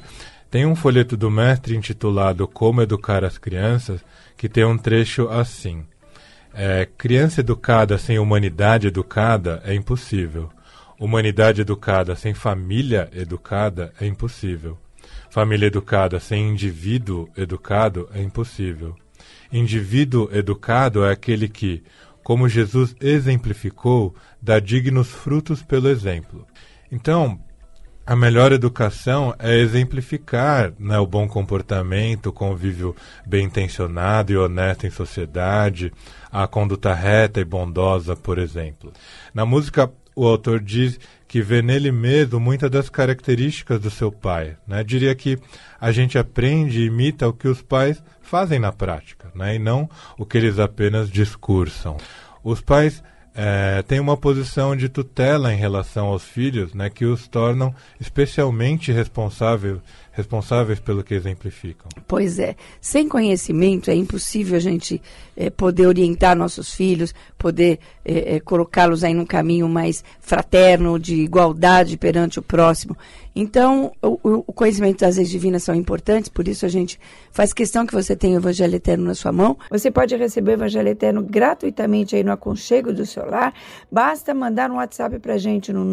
Tem 0.50 0.66
um 0.66 0.78
folheto 0.78 1.18
do 1.18 1.30
mestre 1.30 1.76
intitulado 1.76 2.48
Como 2.48 2.82
Educar 2.82 3.26
as 3.26 3.38
Crianças, 3.38 4.00
que 4.38 4.48
tem 4.48 4.64
um 4.64 4.78
trecho 4.78 5.28
assim. 5.28 5.84
É, 6.54 6.88
criança 6.98 7.42
educada 7.42 7.98
sem 7.98 8.18
humanidade 8.20 8.88
educada 8.88 9.62
é 9.66 9.74
impossível. 9.74 10.50
Humanidade 11.00 11.62
educada 11.62 12.16
sem 12.16 12.34
família 12.34 13.10
educada 13.14 13.94
é 14.02 14.08
impossível. 14.08 14.78
Família 15.30 15.68
educada 15.68 16.20
sem 16.20 16.50
indivíduo 16.50 17.30
educado 17.38 18.10
é 18.14 18.22
impossível. 18.22 18.96
Indivíduo 19.52 20.30
educado 20.32 21.06
é 21.06 21.12
aquele 21.12 21.48
que, 21.48 21.84
como 22.24 22.50
Jesus 22.50 22.96
exemplificou, 23.00 24.16
dá 24.42 24.60
dignos 24.60 25.10
frutos 25.10 25.62
pelo 25.62 25.88
exemplo. 25.88 26.46
Então, 26.92 27.40
a 28.08 28.16
melhor 28.16 28.54
educação 28.54 29.36
é 29.38 29.58
exemplificar 29.58 30.72
né, 30.80 30.98
o 30.98 31.06
bom 31.06 31.28
comportamento, 31.28 32.28
o 32.28 32.32
convívio 32.32 32.96
bem 33.26 33.48
intencionado 33.48 34.32
e 34.32 34.38
honesto 34.38 34.88
em 34.88 34.90
sociedade, 34.90 35.92
a 36.32 36.48
conduta 36.48 36.94
reta 36.94 37.42
e 37.42 37.44
bondosa, 37.44 38.16
por 38.16 38.38
exemplo. 38.38 38.94
Na 39.34 39.46
música, 39.46 39.92
o 40.16 40.26
autor 40.26 40.62
diz 40.62 40.98
que 41.28 41.42
vê 41.42 41.62
nele 41.62 41.92
mesmo 41.92 42.40
muitas 42.40 42.72
das 42.72 42.88
características 42.88 43.82
do 43.82 43.92
seu 43.92 44.10
pai. 44.10 44.56
Né? 44.66 44.86
Diria 44.86 45.14
que 45.14 45.38
a 45.78 45.92
gente 45.92 46.18
aprende 46.18 46.80
e 46.80 46.86
imita 46.86 47.28
o 47.28 47.34
que 47.34 47.50
os 47.50 47.62
pais 47.62 48.02
fazem 48.22 48.58
na 48.58 48.72
prática, 48.72 49.30
né? 49.36 49.56
e 49.56 49.60
não 49.60 49.90
o 50.18 50.26
que 50.26 50.38
eles 50.38 50.60
apenas 50.60 51.10
discursam. 51.10 51.98
Os 52.42 52.62
pais 52.62 53.04
é, 53.40 53.84
tem 53.84 54.00
uma 54.00 54.18
posição 54.18 54.76
de 54.76 54.90
tutela 54.90 55.54
em 55.54 55.58
relação 55.58 56.08
aos 56.08 56.24
filhos, 56.24 56.74
né, 56.74 56.90
que 56.90 57.06
os 57.06 57.28
tornam 57.28 57.74
especialmente 58.02 58.92
responsáveis 58.92 59.78
responsáveis 60.18 60.80
pelo 60.80 61.04
que 61.04 61.14
exemplificam. 61.14 61.88
Pois 62.08 62.40
é, 62.40 62.56
sem 62.82 63.08
conhecimento 63.08 63.92
é 63.92 63.96
impossível 63.96 64.58
a 64.58 64.60
gente 64.60 65.00
é, 65.36 65.52
poder 65.52 65.86
orientar 65.86 66.36
nossos 66.36 66.74
filhos, 66.74 67.14
poder 67.38 67.78
é, 68.04 68.36
é, 68.36 68.40
colocá-los 68.40 69.04
aí 69.04 69.14
num 69.14 69.28
caminho 69.28 69.70
mais 69.70 70.04
fraterno, 70.20 70.98
de 70.98 71.18
igualdade 71.18 71.98
perante 71.98 72.40
o 72.40 72.42
próximo. 72.42 72.98
Então, 73.36 73.92
o, 74.02 74.44
o, 74.48 74.54
conhecimento 74.54 75.02
das 75.02 75.18
leis 75.18 75.30
divinas 75.30 75.62
são 75.62 75.76
importantes, 75.76 76.28
por 76.28 76.48
isso 76.48 76.66
a 76.66 76.70
gente 76.70 77.00
faz 77.32 77.54
questão 77.54 77.86
que 77.86 77.94
você 77.94 78.16
tenha 78.16 78.34
o 78.34 78.40
Evangelho 78.40 78.76
Eterno 78.76 79.06
na 79.06 79.14
sua 79.14 79.32
mão. 79.32 79.56
Você 79.70 79.92
pode 79.92 80.16
receber 80.16 80.50
o 80.52 80.56
Evangelho 80.56 80.88
Eterno 80.88 81.22
gratuitamente 81.22 82.16
aí 82.16 82.24
no 82.24 82.32
aconchego 82.32 82.92
do 82.92 83.06
seu 83.06 83.30
lar. 83.30 83.54
Basta 83.92 84.34
mandar 84.34 84.72
um 84.72 84.78
WhatsApp 84.78 85.20
para 85.20 85.36
a 85.36 85.38
gente 85.38 85.72
no 85.72 85.86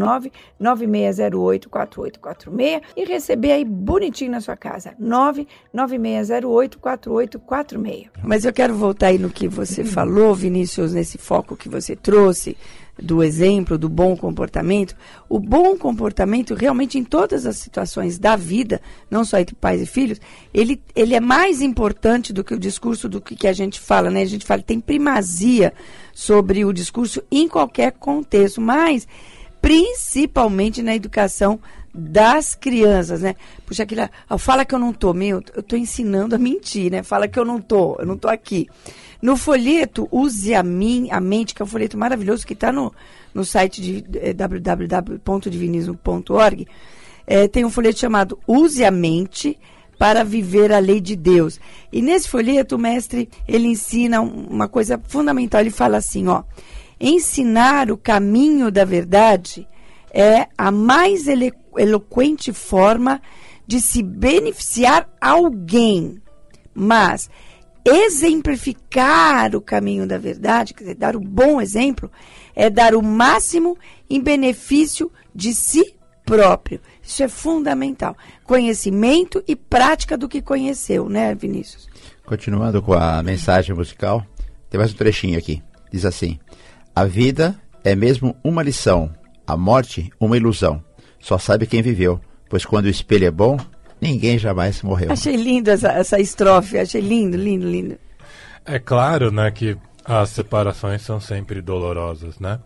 996084846 0.59 2.81
e 2.97 3.05
receber 3.05 3.53
aí 3.53 3.67
bonitinho 3.67 4.14
na 4.29 4.41
sua 4.41 4.57
casa. 4.57 4.95
996084846. 5.75 8.11
Mas 8.23 8.45
eu 8.45 8.53
quero 8.53 8.75
voltar 8.75 9.09
aí 9.09 9.19
no 9.19 9.31
que 9.31 9.49
você 9.49 9.83
falou, 9.85 10.33
Vinícius, 10.35 10.95
nesse 10.95 11.19
foco 11.19 11.57
que 11.57 11.69
você 11.69 11.97
trouxe 11.97 12.57
do 12.97 13.23
exemplo, 13.23 13.77
do 13.77 13.89
bom 13.89 14.17
comportamento, 14.17 14.97
o 15.29 15.41
bom 15.41 15.77
comportamento 15.77 16.55
realmente 16.55 16.99
em 16.99 17.05
todas 17.05 17.45
as 17.45 17.57
situações 17.57 18.19
da 18.19 18.37
vida, 18.37 18.81
não 19.11 19.25
só 19.25 19.39
entre 19.39 19.55
pais 19.55 19.83
e 19.83 19.87
filhos, 19.87 20.21
ele, 20.53 20.81
ele 20.95 21.15
é 21.15 21.21
mais 21.21 21.61
importante 21.61 22.33
do 22.33 22.45
que 22.45 22.55
o 22.55 22.59
discurso 22.59 23.09
do 23.09 23.21
que, 23.21 23.35
que 23.35 23.49
a 23.49 23.53
gente 23.53 23.81
fala, 23.81 24.11
né? 24.11 24.23
A 24.23 24.27
gente 24.27 24.47
fala, 24.47 24.63
tem 24.63 24.81
primazia 24.81 25.73
sobre 26.13 26.65
o 26.65 26.73
discurso 26.73 27.23
em 27.31 27.49
qualquer 27.49 27.93
contexto, 27.93 28.61
mas 28.61 29.09
principalmente 29.61 30.83
na 30.83 30.95
educação 30.95 31.59
das 31.95 32.57
crianças, 32.57 33.21
né? 33.21 33.37
Puxa, 33.65 33.85
aquela, 33.85 34.11
fala 34.39 34.65
que 34.65 34.75
eu 34.75 34.79
não 34.79 34.93
tô, 34.93 35.15
meu, 35.15 35.41
eu 35.55 35.63
tô 35.63 35.77
ensinando 35.77 36.35
a 36.35 36.39
mentir, 36.39 36.91
né? 36.91 37.05
Fala 37.05 37.29
que 37.29 37.39
eu 37.39 37.45
não 37.45 37.61
tô, 37.61 37.95
eu 38.01 38.07
não 38.07 38.17
tô 38.17 38.27
aqui. 38.29 38.67
No 39.23 39.37
folheto 39.37 40.09
Use 40.11 40.53
a, 40.55 40.63
Min, 40.63 41.11
a 41.11 41.21
Mente, 41.21 41.55
que 41.55 41.63
é 41.63 41.65
um 41.65 41.69
folheto 41.69 41.97
maravilhoso 41.97 42.45
que 42.45 42.53
está 42.53 42.71
no, 42.73 42.93
no 43.33 43.45
site 43.45 43.81
de 43.81 44.05
é, 44.19 44.33
www.divinismo.org, 44.33 46.67
é, 47.27 47.49
tem 47.49 47.65
um 47.65 47.71
folheto 47.71 48.01
chamado 48.01 48.39
Use 48.47 48.85
a 48.85 48.91
Mente 48.91 49.59
para 49.97 50.23
viver 50.25 50.73
a 50.73 50.81
lei 50.81 51.01
de 51.01 51.15
Deus. 51.15 51.61
E 51.93 52.03
nesse 52.03 52.29
folheto 52.29 52.75
o 52.75 52.79
mestre 52.79 53.29
ele 53.47 53.69
ensina 53.69 54.21
uma 54.21 54.67
coisa 54.67 55.01
fundamental. 55.07 55.61
Ele 55.61 55.71
fala 55.71 55.99
assim, 55.99 56.27
ó, 56.27 56.43
ensinar 57.01 57.91
o 57.91 57.97
caminho 57.97 58.71
da 58.71 58.85
verdade 58.85 59.67
é 60.13 60.47
a 60.57 60.71
mais 60.71 61.27
elo 61.27 61.51
eloquente 61.79 62.53
forma 62.53 63.21
de 63.67 63.81
se 63.81 64.03
beneficiar 64.03 65.09
alguém, 65.21 66.21
mas 66.75 67.31
exemplificar 67.85 69.55
o 69.55 69.61
caminho 69.61 70.07
da 70.07 70.17
verdade, 70.17 70.73
quer 70.73 70.85
dizer, 70.85 70.95
dar 70.95 71.15
o 71.15 71.21
bom 71.21 71.61
exemplo, 71.61 72.11
é 72.55 72.71
dar 72.71 72.95
o 72.95 73.03
máximo 73.03 73.77
em 74.09 74.21
benefício 74.21 75.11
de 75.35 75.55
si 75.55 75.95
próprio. 76.25 76.81
Isso 77.03 77.23
é 77.23 77.29
fundamental. 77.29 78.17
Conhecimento 78.45 79.43
e 79.47 79.55
prática 79.55 80.17
do 80.17 80.29
que 80.29 80.41
conheceu, 80.41 81.09
né, 81.09 81.35
Vinícius? 81.35 81.89
Continuando 82.25 82.81
com 82.81 82.95
a 82.95 83.23
mensagem 83.23 83.77
musical, 83.77 84.25
tem 84.71 84.79
mais 84.79 84.93
um 84.93 84.97
trechinho 84.97 85.39
aqui. 85.39 85.63
Diz 85.93 86.07
assim: 86.07 86.39
A 86.95 87.05
vida 87.05 87.61
é 87.85 87.95
mesmo 87.95 88.35
uma 88.43 88.63
lição, 88.63 89.13
a 89.47 89.57
morte 89.57 90.11
uma 90.19 90.37
ilusão. 90.37 90.83
Só 91.25 91.39
sabe 91.39 91.67
quem 91.67 91.81
viveu, 91.81 92.21
pois 92.51 92.67
quando 92.67 92.85
o 92.85 92.91
espelho 92.91 93.27
é 93.27 93.31
bom, 93.31 93.57
Ninguém 94.05 94.39
jamais 94.39 94.83
morreu. 94.83 95.11
Achei 95.11 95.35
lindo 95.35 95.71
essa, 95.71 95.89
essa 95.89 96.21
estrofe, 96.21 96.79
achei 96.79 97.01
lindo, 97.01 97.39
lindo, 97.39 97.67
lindo. 97.67 97.97
É 98.67 98.79
claro, 98.79 99.31
né, 99.31 99.51
que 99.51 99.79
as 100.05 100.29
separações 100.29 101.01
são 101.01 101.19
sempre 101.19 101.63
dolorosas, 101.63 102.39
né? 102.39 102.59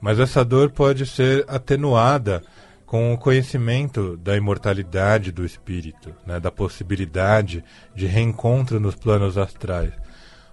Mas 0.00 0.18
essa 0.18 0.44
dor 0.44 0.70
pode 0.70 1.06
ser 1.06 1.44
atenuada 1.46 2.42
com 2.84 3.14
o 3.14 3.18
conhecimento 3.18 4.16
da 4.16 4.36
imortalidade 4.36 5.30
do 5.30 5.44
espírito, 5.44 6.12
né, 6.26 6.40
da 6.40 6.50
possibilidade 6.50 7.62
de 7.94 8.06
reencontro 8.06 8.80
nos 8.80 8.96
planos 8.96 9.38
astrais. 9.38 9.92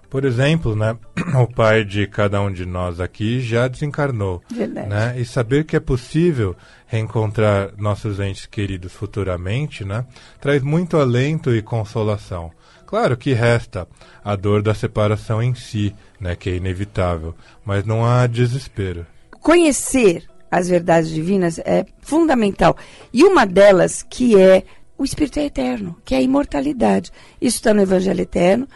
Por 0.10 0.24
exemplo, 0.24 0.76
né, 0.76 0.98
o 1.42 1.48
pai 1.48 1.84
de 1.84 2.08
cada 2.08 2.42
um 2.42 2.52
de 2.52 2.66
nós 2.66 3.00
aqui 3.00 3.42
já 3.42 3.68
desencarnou. 3.68 4.42
Verdade. 4.50 4.88
Né, 4.88 5.16
e 5.18 5.26
saber 5.26 5.66
que 5.66 5.76
é 5.76 5.80
possível 5.80 6.56
reencontrar 6.86 7.72
nossos 7.78 8.20
entes 8.20 8.46
queridos 8.46 8.94
futuramente 8.94 9.84
né, 9.84 10.06
traz 10.40 10.64
muito 10.64 10.98
alento 10.98 11.54
e 11.54 11.62
consolação. 11.62 12.52
Claro 12.86 13.18
que 13.18 13.34
resta 13.34 13.86
a 14.24 14.36
dor 14.36 14.62
da 14.62 14.74
separação 14.74 15.44
em 15.44 15.54
si, 15.54 15.94
né, 16.20 16.36
que 16.36 16.50
é 16.50 16.56
inevitável, 16.56 17.36
mas 17.66 17.84
não 17.84 18.06
há 18.06 18.26
desespero. 18.26 19.06
Conhecer 19.42 20.24
as 20.50 20.70
verdades 20.70 21.10
divinas 21.10 21.60
é 21.60 21.86
fundamental. 22.00 22.78
E 23.14 23.24
uma 23.24 23.46
delas 23.46 24.04
que 24.04 24.40
é 24.40 24.64
o 24.98 25.04
Espírito 25.04 25.40
é 25.40 25.46
eterno, 25.46 25.96
que 26.04 26.16
é 26.16 26.18
a 26.18 26.22
imortalidade. 26.22 27.12
Isso 27.40 27.58
está 27.58 27.74
no 27.74 27.82
Evangelho 27.82 28.22
Eterno. 28.22 28.68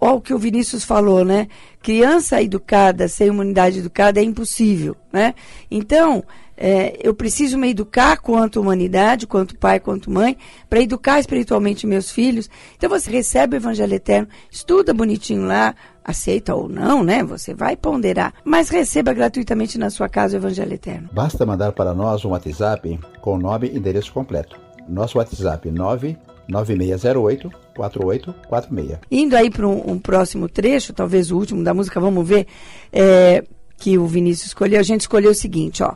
Olha 0.00 0.12
o 0.12 0.20
que 0.20 0.34
o 0.34 0.38
Vinícius 0.38 0.84
falou, 0.84 1.24
né? 1.24 1.48
Criança 1.82 2.42
educada 2.42 3.08
sem 3.08 3.30
humanidade 3.30 3.78
educada 3.78 4.20
é 4.20 4.22
impossível, 4.22 4.96
né? 5.12 5.34
Então, 5.70 6.22
é, 6.56 6.98
eu 7.02 7.14
preciso 7.14 7.58
me 7.58 7.70
educar 7.70 8.18
quanto 8.18 8.60
humanidade, 8.60 9.26
quanto 9.26 9.56
pai, 9.56 9.80
quanto 9.80 10.10
mãe, 10.10 10.36
para 10.68 10.80
educar 10.80 11.18
espiritualmente 11.18 11.86
meus 11.86 12.10
filhos. 12.10 12.50
Então 12.76 12.90
você 12.90 13.10
recebe 13.10 13.56
o 13.56 13.58
Evangelho 13.58 13.94
Eterno, 13.94 14.28
estuda 14.50 14.92
bonitinho 14.92 15.46
lá, 15.46 15.74
aceita 16.04 16.54
ou 16.54 16.68
não, 16.68 17.02
né? 17.02 17.24
Você 17.24 17.54
vai 17.54 17.76
ponderar, 17.76 18.34
mas 18.44 18.68
receba 18.68 19.12
gratuitamente 19.12 19.78
na 19.78 19.90
sua 19.90 20.08
casa 20.08 20.36
o 20.36 20.40
Evangelho 20.40 20.74
Eterno. 20.74 21.08
Basta 21.12 21.46
mandar 21.46 21.72
para 21.72 21.94
nós 21.94 22.24
um 22.24 22.30
WhatsApp 22.30 23.00
com 23.20 23.38
nome 23.38 23.68
e 23.68 23.76
endereço 23.76 24.12
completo. 24.12 24.60
Nosso 24.92 25.18
WhatsApp 25.18 25.70
99608 25.70 27.50
4846. 27.74 28.98
Indo 29.10 29.36
aí 29.36 29.50
para 29.50 29.66
um, 29.66 29.92
um, 29.92 29.98
próximo 29.98 30.48
trecho, 30.48 30.92
talvez 30.92 31.30
o 31.30 31.38
último 31.38 31.64
da 31.64 31.72
música, 31.72 31.98
vamos 31.98 32.26
ver, 32.28 32.46
é, 32.92 33.44
que 33.78 33.96
o 33.98 34.06
Vinícius 34.06 34.48
escolheu. 34.48 34.78
A 34.78 34.84
gente 34.84 35.00
escolheu 35.00 35.30
o 35.30 35.34
seguinte, 35.34 35.82
ó. 35.82 35.94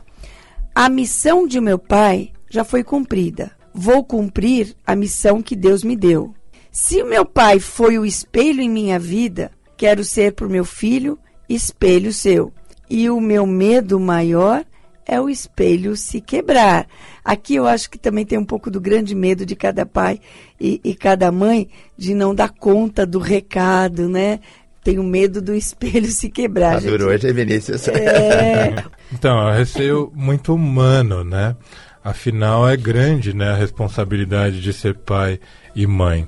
A 0.73 0.89
missão 0.89 1.47
de 1.47 1.61
meu 1.61 1.77
pai 1.79 2.31
já 2.49 2.63
foi 2.63 2.83
cumprida. 2.83 3.51
Vou 3.73 4.03
cumprir 4.03 4.75
a 4.85 4.95
missão 4.95 5.41
que 5.41 5.55
Deus 5.55 5.83
me 5.83 5.95
deu. 5.95 6.33
Se 6.71 7.01
o 7.01 7.07
meu 7.07 7.25
pai 7.25 7.59
foi 7.59 7.97
o 7.97 8.05
espelho 8.05 8.61
em 8.61 8.69
minha 8.69 8.99
vida, 8.99 9.51
quero 9.75 10.03
ser 10.03 10.33
para 10.33 10.47
o 10.47 10.49
meu 10.49 10.65
filho 10.65 11.17
espelho 11.47 12.11
seu. 12.11 12.51
E 12.89 13.09
o 13.09 13.19
meu 13.19 13.45
medo 13.45 13.99
maior 13.99 14.65
é 15.07 15.19
o 15.21 15.29
espelho 15.29 15.95
se 15.95 16.19
quebrar. 16.19 16.85
Aqui 17.23 17.55
eu 17.55 17.65
acho 17.65 17.89
que 17.89 17.97
também 17.97 18.25
tem 18.25 18.37
um 18.37 18.45
pouco 18.45 18.69
do 18.69 18.81
grande 18.81 19.15
medo 19.15 19.45
de 19.45 19.55
cada 19.55 19.85
pai 19.85 20.19
e, 20.59 20.81
e 20.83 20.93
cada 20.93 21.31
mãe 21.31 21.69
de 21.97 22.13
não 22.13 22.35
dar 22.35 22.49
conta 22.49 23.05
do 23.05 23.19
recado, 23.19 24.09
né? 24.09 24.39
Tenho 24.83 25.03
medo 25.03 25.41
do 25.41 25.55
espelho 25.55 26.07
se 26.07 26.29
quebrar. 26.29 26.81
Tá 26.81 26.89
hoje, 26.89 27.31
Vinícius. 27.31 27.87
É... 27.87 28.75
então, 29.13 29.39
é 29.39 29.53
um 29.53 29.57
receio 29.57 30.11
muito 30.13 30.53
humano, 30.53 31.23
né? 31.23 31.55
Afinal, 32.03 32.67
é 32.69 32.77
grande 32.77 33.33
né, 33.33 33.49
a 33.49 33.55
responsabilidade 33.55 34.61
de 34.61 34.71
ser 34.71 34.95
pai 34.95 35.39
e 35.75 35.85
mãe. 35.85 36.25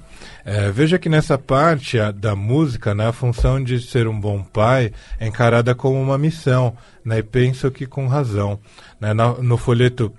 É, 0.52 0.72
veja 0.72 0.98
que 0.98 1.10
nessa 1.10 1.38
parte 1.38 2.00
a, 2.00 2.10
da 2.10 2.36
música, 2.36 2.96
né, 2.96 3.10
a 3.10 3.14
função 3.14 3.64
de 3.64 3.80
ser 3.80 4.08
um 4.08 4.20
bom 4.20 4.42
pai 4.42 4.92
é 5.20 5.28
encarada 5.28 5.76
como 5.76 6.02
uma 6.02 6.18
missão, 6.18 6.76
né, 7.06 7.20
e 7.20 7.24
penso 7.24 7.70
que 7.70 7.86
com 7.86 8.08
razão. 8.08 8.60
Né, 9.00 9.14
no 9.14 9.58
folheto 9.58 10.12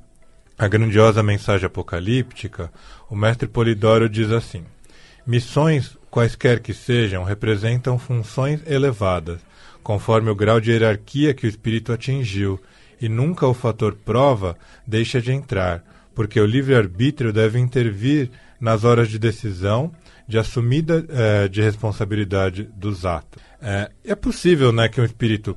A 0.57 0.69
Grandiosa 0.69 1.21
Mensagem 1.21 1.67
Apocalíptica, 1.67 2.71
o 3.09 3.17
mestre 3.17 3.49
Polidoro 3.49 4.09
diz 4.09 4.31
assim: 4.31 4.63
Missões, 5.27 5.99
quaisquer 6.09 6.61
que 6.61 6.73
sejam, 6.73 7.25
representam 7.25 7.99
funções 7.99 8.61
elevadas, 8.69 9.41
conforme 9.83 10.31
o 10.31 10.37
grau 10.37 10.61
de 10.61 10.71
hierarquia 10.71 11.35
que 11.35 11.45
o 11.45 11.49
espírito 11.49 11.93
atingiu, 11.93 12.61
e 13.01 13.09
nunca 13.09 13.49
o 13.49 13.55
fator 13.55 13.97
prova 13.97 14.57
deixa 14.87 15.21
de 15.21 15.33
entrar, 15.33 15.83
porque 16.14 16.40
o 16.40 16.47
livre-arbítrio 16.47 17.33
deve 17.33 17.59
intervir 17.59 18.31
nas 18.61 18.85
horas 18.85 19.09
de 19.09 19.19
decisão 19.19 19.93
de 20.29 20.38
assumida 20.38 21.05
é, 21.09 21.49
de 21.49 21.61
responsabilidade 21.61 22.62
dos 22.76 23.05
atos. 23.05 23.43
É, 23.61 23.90
é 24.05 24.14
possível 24.14 24.73
né, 24.73 24.88
que 24.88 25.00
um 25.00 25.05
espírito 25.05 25.57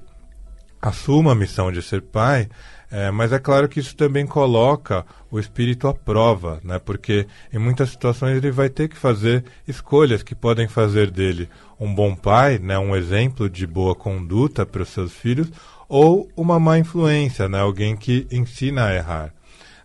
assuma 0.81 1.31
a 1.31 1.35
missão 1.35 1.71
de 1.71 1.81
ser 1.81 2.01
pai, 2.01 2.49
é, 2.91 3.09
mas 3.09 3.31
é 3.31 3.39
claro 3.39 3.69
que 3.69 3.79
isso 3.79 3.95
também 3.95 4.25
coloca 4.25 5.05
o 5.31 5.39
espírito 5.39 5.87
à 5.87 5.93
prova, 5.93 6.59
né, 6.63 6.79
porque 6.79 7.27
em 7.51 7.57
muitas 7.57 7.89
situações 7.89 8.37
ele 8.37 8.51
vai 8.51 8.69
ter 8.69 8.87
que 8.87 8.97
fazer 8.97 9.45
escolhas 9.67 10.21
que 10.21 10.35
podem 10.35 10.67
fazer 10.67 11.09
dele 11.09 11.49
um 11.79 11.93
bom 11.93 12.15
pai, 12.15 12.59
né, 12.59 12.77
um 12.77 12.95
exemplo 12.95 13.49
de 13.49 13.65
boa 13.65 13.95
conduta 13.95 14.65
para 14.65 14.81
os 14.81 14.89
seus 14.89 15.13
filhos, 15.13 15.51
ou 15.87 16.29
uma 16.35 16.59
má 16.59 16.77
influência, 16.77 17.47
né, 17.47 17.59
alguém 17.59 17.95
que 17.95 18.27
ensina 18.31 18.85
a 18.85 18.95
errar. 18.95 19.33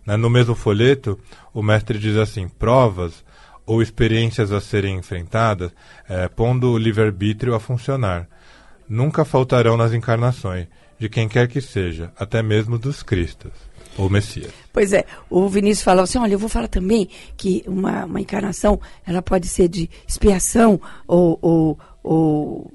Né, 0.09 0.17
no 0.17 0.31
mesmo 0.31 0.55
folheto, 0.55 1.19
o 1.53 1.63
mestre 1.63 1.99
diz 1.99 2.17
assim: 2.17 2.49
provas 2.49 3.23
ou 3.67 3.83
experiências 3.83 4.51
a 4.51 4.59
serem 4.59 4.97
enfrentadas, 4.97 5.71
é, 6.09 6.27
pondo 6.29 6.73
o 6.73 6.79
livre-arbítrio 6.79 7.55
a 7.55 7.61
funcionar. 7.61 8.27
Nunca 8.89 9.23
faltarão 9.23 9.77
nas 9.77 9.93
encarnações, 9.93 10.67
de 10.99 11.11
quem 11.11 11.29
quer 11.29 11.47
que 11.47 11.61
seja, 11.61 12.11
até 12.19 12.43
mesmo 12.43 12.79
dos 12.79 13.03
Cristos 13.03 13.53
ou 13.99 14.09
Messias. 14.09 14.51
Pois 14.73 14.95
é, 14.95 15.05
o 15.29 15.47
Vinícius 15.47 15.85
falou 15.85 16.05
assim, 16.05 16.17
olha, 16.17 16.33
eu 16.33 16.39
vou 16.39 16.49
falar 16.49 16.69
também 16.69 17.11
que 17.37 17.63
uma, 17.67 18.07
uma 18.07 18.21
encarnação, 18.23 18.81
ela 19.07 19.21
pode 19.21 19.47
ser 19.47 19.69
de 19.69 19.91
expiação 20.07 20.81
ou, 21.07 21.39
ou, 21.43 21.79
ou 22.03 22.73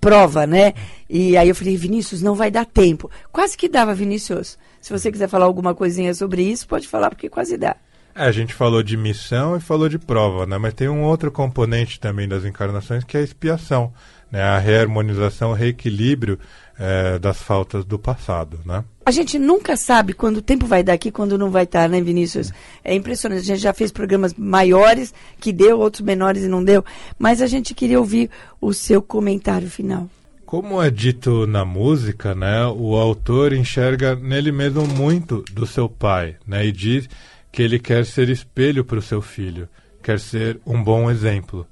prova, 0.00 0.46
né? 0.46 0.72
E 1.10 1.36
aí 1.36 1.50
eu 1.50 1.54
falei, 1.54 1.76
Vinícius, 1.76 2.22
não 2.22 2.34
vai 2.34 2.50
dar 2.50 2.64
tempo. 2.64 3.10
Quase 3.30 3.54
que 3.54 3.68
dava, 3.68 3.92
Vinícius. 3.94 4.56
Se 4.80 4.92
você 4.92 5.10
quiser 5.10 5.28
falar 5.28 5.46
alguma 5.46 5.74
coisinha 5.74 6.14
sobre 6.14 6.42
isso, 6.42 6.66
pode 6.66 6.86
falar, 6.88 7.10
porque 7.10 7.28
quase 7.28 7.56
dá. 7.56 7.76
É, 8.14 8.24
a 8.24 8.32
gente 8.32 8.52
falou 8.52 8.82
de 8.82 8.96
missão 8.96 9.56
e 9.56 9.60
falou 9.60 9.88
de 9.88 9.98
prova, 9.98 10.44
né? 10.44 10.58
Mas 10.58 10.74
tem 10.74 10.88
um 10.88 11.02
outro 11.02 11.30
componente 11.30 12.00
também 12.00 12.26
das 12.26 12.44
encarnações 12.44 13.04
que 13.04 13.16
é 13.16 13.20
a 13.20 13.22
expiação, 13.22 13.92
né? 14.28 14.42
A 14.42 14.58
reharmonização, 14.58 15.50
o 15.50 15.54
reequilíbrio 15.54 16.36
é, 16.76 17.16
das 17.18 17.40
faltas 17.40 17.84
do 17.84 17.96
passado, 17.96 18.58
né? 18.66 18.84
A 19.06 19.12
gente 19.12 19.38
nunca 19.38 19.76
sabe 19.76 20.14
quando 20.14 20.38
o 20.38 20.42
tempo 20.42 20.66
vai 20.66 20.82
dar 20.82 20.94
aqui, 20.94 21.12
quando 21.12 21.38
não 21.38 21.50
vai 21.50 21.62
estar, 21.62 21.88
né, 21.88 22.00
Vinícius? 22.00 22.52
É 22.82 22.92
impressionante. 22.92 23.42
A 23.42 23.44
gente 23.44 23.60
já 23.60 23.72
fez 23.72 23.92
programas 23.92 24.34
maiores 24.34 25.14
que 25.40 25.52
deu, 25.52 25.78
outros 25.78 26.02
menores 26.02 26.42
e 26.42 26.48
não 26.48 26.64
deu. 26.64 26.84
Mas 27.16 27.40
a 27.40 27.46
gente 27.46 27.72
queria 27.72 28.00
ouvir 28.00 28.30
o 28.60 28.74
seu 28.74 29.00
comentário 29.00 29.70
final. 29.70 30.10
Como 30.48 30.82
é 30.82 30.88
dito 30.88 31.46
na 31.46 31.62
música, 31.62 32.34
né, 32.34 32.64
o 32.68 32.96
autor 32.96 33.52
enxerga 33.52 34.16
nele 34.16 34.50
mesmo 34.50 34.88
muito 34.88 35.44
do 35.52 35.66
seu 35.66 35.90
pai, 35.90 36.36
né, 36.46 36.64
e 36.64 36.72
diz 36.72 37.06
que 37.52 37.60
ele 37.60 37.78
quer 37.78 38.06
ser 38.06 38.30
espelho 38.30 38.82
para 38.82 38.98
o 38.98 39.02
seu 39.02 39.20
filho, 39.20 39.68
quer 40.02 40.18
ser 40.18 40.58
um 40.64 40.82
bom 40.82 41.10
exemplo. 41.10 41.66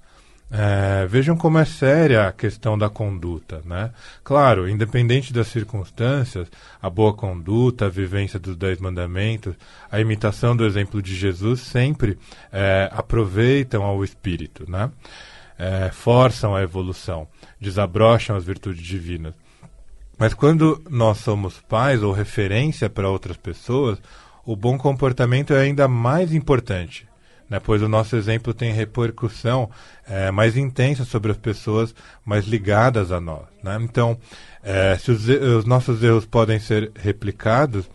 É, 0.51 1.07
vejam 1.07 1.39
como 1.39 1.59
é 1.59 1.65
séria 1.65 2.29
a 2.29 2.33
questão 2.33 2.77
da 2.77 2.91
conduta, 2.91 3.62
né? 3.65 3.93
Claro, 4.23 4.69
independente 4.69 5.33
das 5.33 5.47
circunstâncias, 5.47 6.47
a 6.81 6.91
boa 6.91 7.15
conduta, 7.15 7.87
a 7.87 7.89
vivência 7.89 8.39
dos 8.39 8.57
dez 8.57 8.79
mandamentos, 8.79 9.55
a 9.91 9.99
imitação 10.01 10.55
do 10.55 10.67
exemplo 10.67 11.01
de 11.01 11.17
Jesus 11.17 11.61
sempre 11.61 12.19
é, 12.53 12.91
aproveitam 12.93 13.83
ao 13.83 14.05
espírito, 14.05 14.71
né? 14.71 14.91
É, 15.59 15.90
forçam 15.90 16.55
a 16.55 16.62
evolução, 16.62 17.27
desabrocham 17.61 18.37
as 18.37 18.45
virtudes 18.45 18.85
divinas. 18.85 19.35
Mas 20.19 20.35
quando 20.35 20.83
nós 20.88 21.19
somos 21.19 21.61
pais 21.61 22.03
ou 22.03 22.12
referência 22.12 22.88
para 22.88 23.09
outras 23.09 23.37
pessoas, 23.37 23.99
o 24.45 24.55
bom 24.55 24.79
comportamento 24.79 25.53
é 25.53 25.61
ainda 25.61 25.88
mais 25.88 26.33
importante, 26.33 27.07
né, 27.49 27.61
pois 27.61 27.83
o 27.83 27.88
nosso 27.88 28.16
exemplo 28.16 28.55
tem 28.55 28.73
repercussão 28.73 29.71
é, 30.09 30.31
mais 30.31 30.57
intensa 30.57 31.05
sobre 31.05 31.33
as 31.33 31.37
pessoas 31.37 31.95
mais 32.25 32.47
ligadas 32.47 33.12
a 33.12 33.21
nós. 33.21 33.47
Né? 33.62 33.79
Então, 33.83 34.19
é, 34.62 34.97
se 34.97 35.11
os, 35.11 35.29
os 35.29 35.64
nossos 35.64 36.03
erros 36.03 36.25
podem 36.25 36.59
ser 36.59 36.92
replicados, 36.95 37.88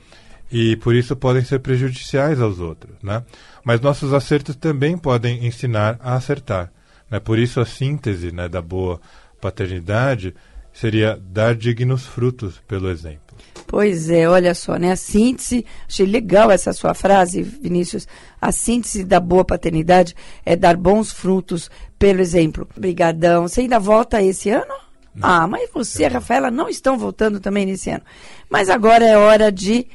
e 0.52 0.76
por 0.76 0.94
isso 0.94 1.16
podem 1.16 1.44
ser 1.44 1.60
prejudiciais 1.60 2.42
aos 2.42 2.60
outros, 2.60 2.94
né? 3.02 3.24
Mas 3.64 3.80
nossos 3.80 4.14
acertos 4.14 4.56
também 4.56 4.98
podem 4.98 5.46
ensinar 5.46 5.98
a 6.02 6.16
acertar, 6.16 6.70
né? 7.12 7.20
Por 7.20 7.38
isso 7.38 7.60
a 7.60 7.66
síntese, 7.66 8.32
né, 8.32 8.48
da 8.48 8.62
boa 8.62 9.00
paternidade 9.42 10.34
seria 10.74 11.20
dar 11.22 11.54
dignos 11.54 12.06
frutos 12.06 12.62
pelo 12.66 12.90
exemplo. 12.90 13.36
Pois 13.68 14.10
é, 14.10 14.28
olha 14.28 14.54
só, 14.54 14.78
né? 14.78 14.92
A 14.92 14.96
síntese, 14.96 15.66
achei 15.88 16.06
legal 16.06 16.50
essa 16.50 16.74
sua 16.74 16.94
frase, 16.94 17.42
Vinícius. 17.42 18.08
A 18.40 18.52
síntese 18.52 19.04
da 19.04 19.20
boa 19.20 19.44
paternidade 19.44 20.16
é 20.46 20.56
dar 20.56 20.78
bons 20.78 21.12
frutos 21.12 21.70
pelo 22.00 22.22
exemplo. 22.22 22.68
Obrigadão. 22.76 23.48
Você 23.48 23.62
ainda 23.62 23.80
volta 23.80 24.22
esse 24.22 24.50
ano? 24.50 24.74
Não. 25.14 25.30
Ah, 25.30 25.48
mas 25.48 25.70
você 25.74 26.04
e 26.04 26.06
a 26.06 26.10
Rafaela 26.10 26.50
não 26.50 26.70
estão 26.70 26.98
voltando 26.98 27.40
também 27.40 27.66
nesse 27.66 27.90
ano. 27.90 28.04
Mas 28.50 28.70
agora 28.70 29.06
é 29.06 29.18
hora 29.18 29.52
de 29.52 29.88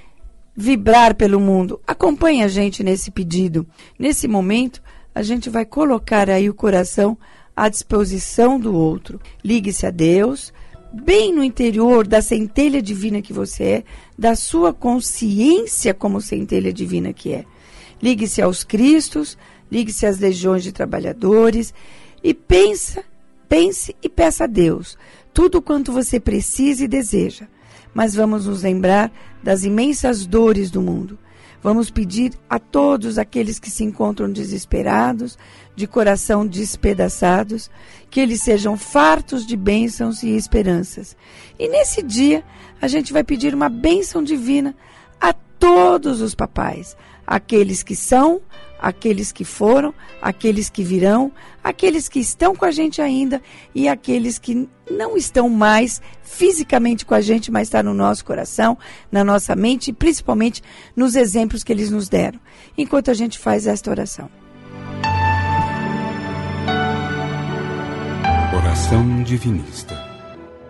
vibrar 0.55 1.15
pelo 1.15 1.41
mundo. 1.41 1.81
Acompanhe 1.87 2.43
a 2.43 2.49
gente 2.49 2.83
nesse 2.83 3.11
pedido. 3.11 3.67
Nesse 3.99 4.27
momento, 4.27 4.83
a 5.17 5.23
gente 5.23 5.49
vai 5.49 5.65
colocar 5.65 6.29
aí 6.29 6.51
o 6.51 6.53
coração 6.53 7.17
à 7.57 7.71
disposição 7.71 8.61
do 8.61 8.75
outro. 8.75 9.19
Ligue-se 9.43 9.87
a 9.87 9.91
Deus 9.91 10.53
bem 10.93 11.33
no 11.33 11.43
interior 11.43 12.07
da 12.07 12.21
centelha 12.21 12.83
divina 12.83 13.23
que 13.23 13.33
você 13.33 13.65
é, 13.65 13.85
da 14.19 14.37
sua 14.37 14.75
consciência 14.75 15.95
como 15.95 16.21
centelha 16.21 16.71
divina 16.71 17.15
que 17.15 17.33
é. 17.33 17.47
Ligue-se 18.03 18.43
aos 18.43 18.63
Cristos, 18.63 19.39
ligue-se 19.73 20.05
às 20.05 20.19
legiões 20.19 20.63
de 20.63 20.71
trabalhadores 20.71 21.73
e 22.23 22.35
pensa, 22.35 23.03
pense 23.49 23.97
e 24.03 24.11
peça 24.11 24.45
a 24.45 24.47
Deus 24.47 24.99
tudo 25.33 25.63
quanto 25.63 25.93
você 25.93 26.21
precisa 26.21 26.85
e 26.85 26.89
deseja. 26.89 27.47
Mas 27.95 28.15
vamos 28.15 28.45
nos 28.45 28.65
lembrar 28.65 29.11
das 29.43 29.65
imensas 29.65 30.27
dores 30.27 30.71
do 30.71 30.83
mundo. 30.83 31.19
Vamos 31.67 31.91
pedir 31.91 32.33
a 32.49 32.61
todos 32.61 33.19
aqueles 33.19 33.59
que 33.59 33.73
se 33.73 33.83
encontram 33.83 34.31
desesperados, 34.31 35.37
de 35.75 35.85
coração 35.89 36.47
despedaçados, 36.47 37.69
que 38.09 38.21
eles 38.21 38.41
sejam 38.41 38.77
fartos 38.77 39.45
de 39.45 39.57
bênçãos 39.57 40.23
e 40.23 40.29
esperanças. 40.29 41.17
E 41.59 41.69
nesse 41.69 42.05
dia, 42.05 42.45
a 42.81 42.87
gente 42.87 43.13
vai 43.13 43.25
pedir 43.25 43.53
uma 43.53 43.69
bênção 43.69 44.23
divina 44.23 44.77
a 45.21 45.33
todos 45.33 46.21
os 46.21 46.37
papais, 46.37 46.97
aqueles 47.27 47.83
que 47.83 47.97
são, 47.97 48.41
aqueles 48.81 49.33
que 49.33 49.45
foram, 49.45 49.95
aqueles 50.21 50.69
que 50.69 50.83
virão, 50.83 51.33
aqueles 51.63 52.09
que 52.09 52.21
estão 52.21 52.55
com 52.55 52.65
a 52.65 52.71
gente 52.71 53.01
ainda 53.03 53.43
e 53.75 53.89
aqueles 53.89 54.39
que 54.39 54.69
não 54.91 55.17
estão 55.17 55.49
mais 55.49 56.01
fisicamente 56.23 57.05
com 57.05 57.15
a 57.15 57.21
gente, 57.21 57.51
mas 57.51 57.69
está 57.69 57.83
no 57.83 57.95
nosso 57.95 58.25
coração, 58.25 58.77
na 59.11 59.25
nossa 59.25 59.57
mente 59.57 59.89
e 59.89 59.93
principalmente 59.93 60.63
nos 60.95 61.17
exemplos 61.17 61.65
que 61.65 61.73
eles 61.73 61.91
nos 61.91 62.09
deram. 62.09 62.39
Enquanto 62.77 63.11
a 63.11 63.15
gente 63.15 63.39
faz 63.39 63.67
esta 63.67 63.91
oração. 63.91 64.31
Oração 68.55 69.23
divinista. 69.23 70.07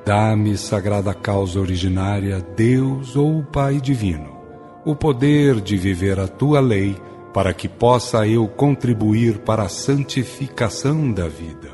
Dá-me, 0.04 0.56
sagrada 0.56 1.12
causa 1.12 1.58
originária, 1.58 2.40
Deus 2.56 3.16
ou 3.16 3.42
Pai 3.42 3.80
divino, 3.80 4.38
o 4.84 4.94
poder 4.94 5.60
de 5.60 5.76
viver 5.76 6.20
a 6.20 6.28
tua 6.28 6.60
lei 6.60 6.96
para 7.36 7.52
que 7.52 7.68
possa 7.68 8.26
eu 8.26 8.48
contribuir 8.48 9.40
para 9.40 9.64
a 9.64 9.68
santificação 9.68 11.12
da 11.12 11.28
vida. 11.28 11.68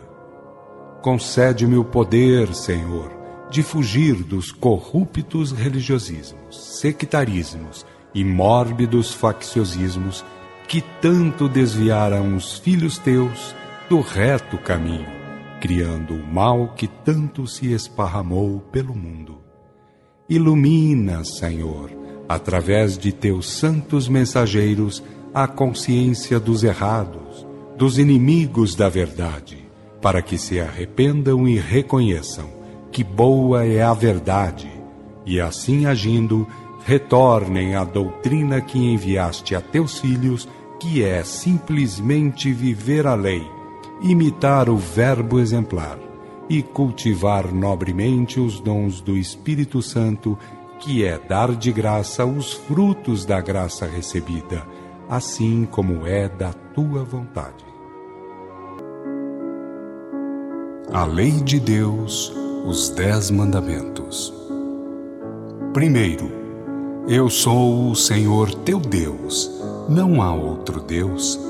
Concede-me 1.00 1.76
o 1.76 1.84
poder, 1.84 2.52
Senhor, 2.52 3.12
de 3.48 3.62
fugir 3.62 4.24
dos 4.24 4.50
corruptos 4.50 5.52
religiosismos, 5.52 6.80
sectarismos 6.80 7.86
e 8.12 8.24
mórbidos 8.24 9.14
facciosismos 9.14 10.24
que 10.66 10.82
tanto 11.00 11.48
desviaram 11.48 12.34
os 12.34 12.58
filhos 12.58 12.98
teus 12.98 13.54
do 13.88 14.00
reto 14.00 14.58
caminho, 14.58 15.06
criando 15.60 16.14
o 16.14 16.26
mal 16.26 16.74
que 16.74 16.88
tanto 16.88 17.46
se 17.46 17.72
esparramou 17.72 18.58
pelo 18.72 18.96
mundo. 18.96 19.38
Ilumina, 20.28 21.22
Senhor, 21.24 21.88
através 22.28 22.98
de 22.98 23.12
teus 23.12 23.48
santos 23.48 24.08
mensageiros, 24.08 25.00
a 25.34 25.46
consciência 25.46 26.38
dos 26.38 26.62
errados, 26.62 27.46
dos 27.78 27.98
inimigos 27.98 28.74
da 28.74 28.90
verdade, 28.90 29.66
para 30.00 30.20
que 30.20 30.36
se 30.36 30.60
arrependam 30.60 31.48
e 31.48 31.58
reconheçam 31.58 32.50
que 32.90 33.02
boa 33.02 33.64
é 33.64 33.82
a 33.82 33.94
verdade, 33.94 34.70
e 35.24 35.40
assim 35.40 35.86
agindo, 35.86 36.46
retornem 36.84 37.74
à 37.76 37.82
doutrina 37.82 38.60
que 38.60 38.78
enviaste 38.78 39.54
a 39.54 39.60
teus 39.62 39.98
filhos, 40.00 40.46
que 40.78 41.02
é 41.02 41.24
simplesmente 41.24 42.52
viver 42.52 43.06
a 43.06 43.14
lei, 43.14 43.42
imitar 44.02 44.68
o 44.68 44.76
Verbo 44.76 45.40
exemplar 45.40 45.98
e 46.50 46.60
cultivar 46.60 47.50
nobremente 47.54 48.38
os 48.38 48.60
dons 48.60 49.00
do 49.00 49.16
Espírito 49.16 49.80
Santo, 49.80 50.36
que 50.78 51.06
é 51.06 51.18
dar 51.18 51.56
de 51.56 51.72
graça 51.72 52.26
os 52.26 52.52
frutos 52.52 53.24
da 53.24 53.40
graça 53.40 53.86
recebida 53.86 54.66
assim 55.08 55.66
como 55.70 56.06
é 56.06 56.28
da 56.28 56.52
tua 56.74 57.04
vontade. 57.04 57.64
A 60.92 61.04
lei 61.04 61.32
de 61.32 61.58
Deus, 61.58 62.32
os 62.66 62.90
Dez 62.90 63.30
Mandamentos. 63.30 64.32
Primeiro, 65.72 66.30
eu 67.08 67.30
sou 67.30 67.90
o 67.90 67.96
Senhor 67.96 68.54
teu 68.56 68.78
Deus, 68.78 69.50
não 69.88 70.20
há 70.20 70.34
outro 70.34 70.80
Deus. 70.80 71.40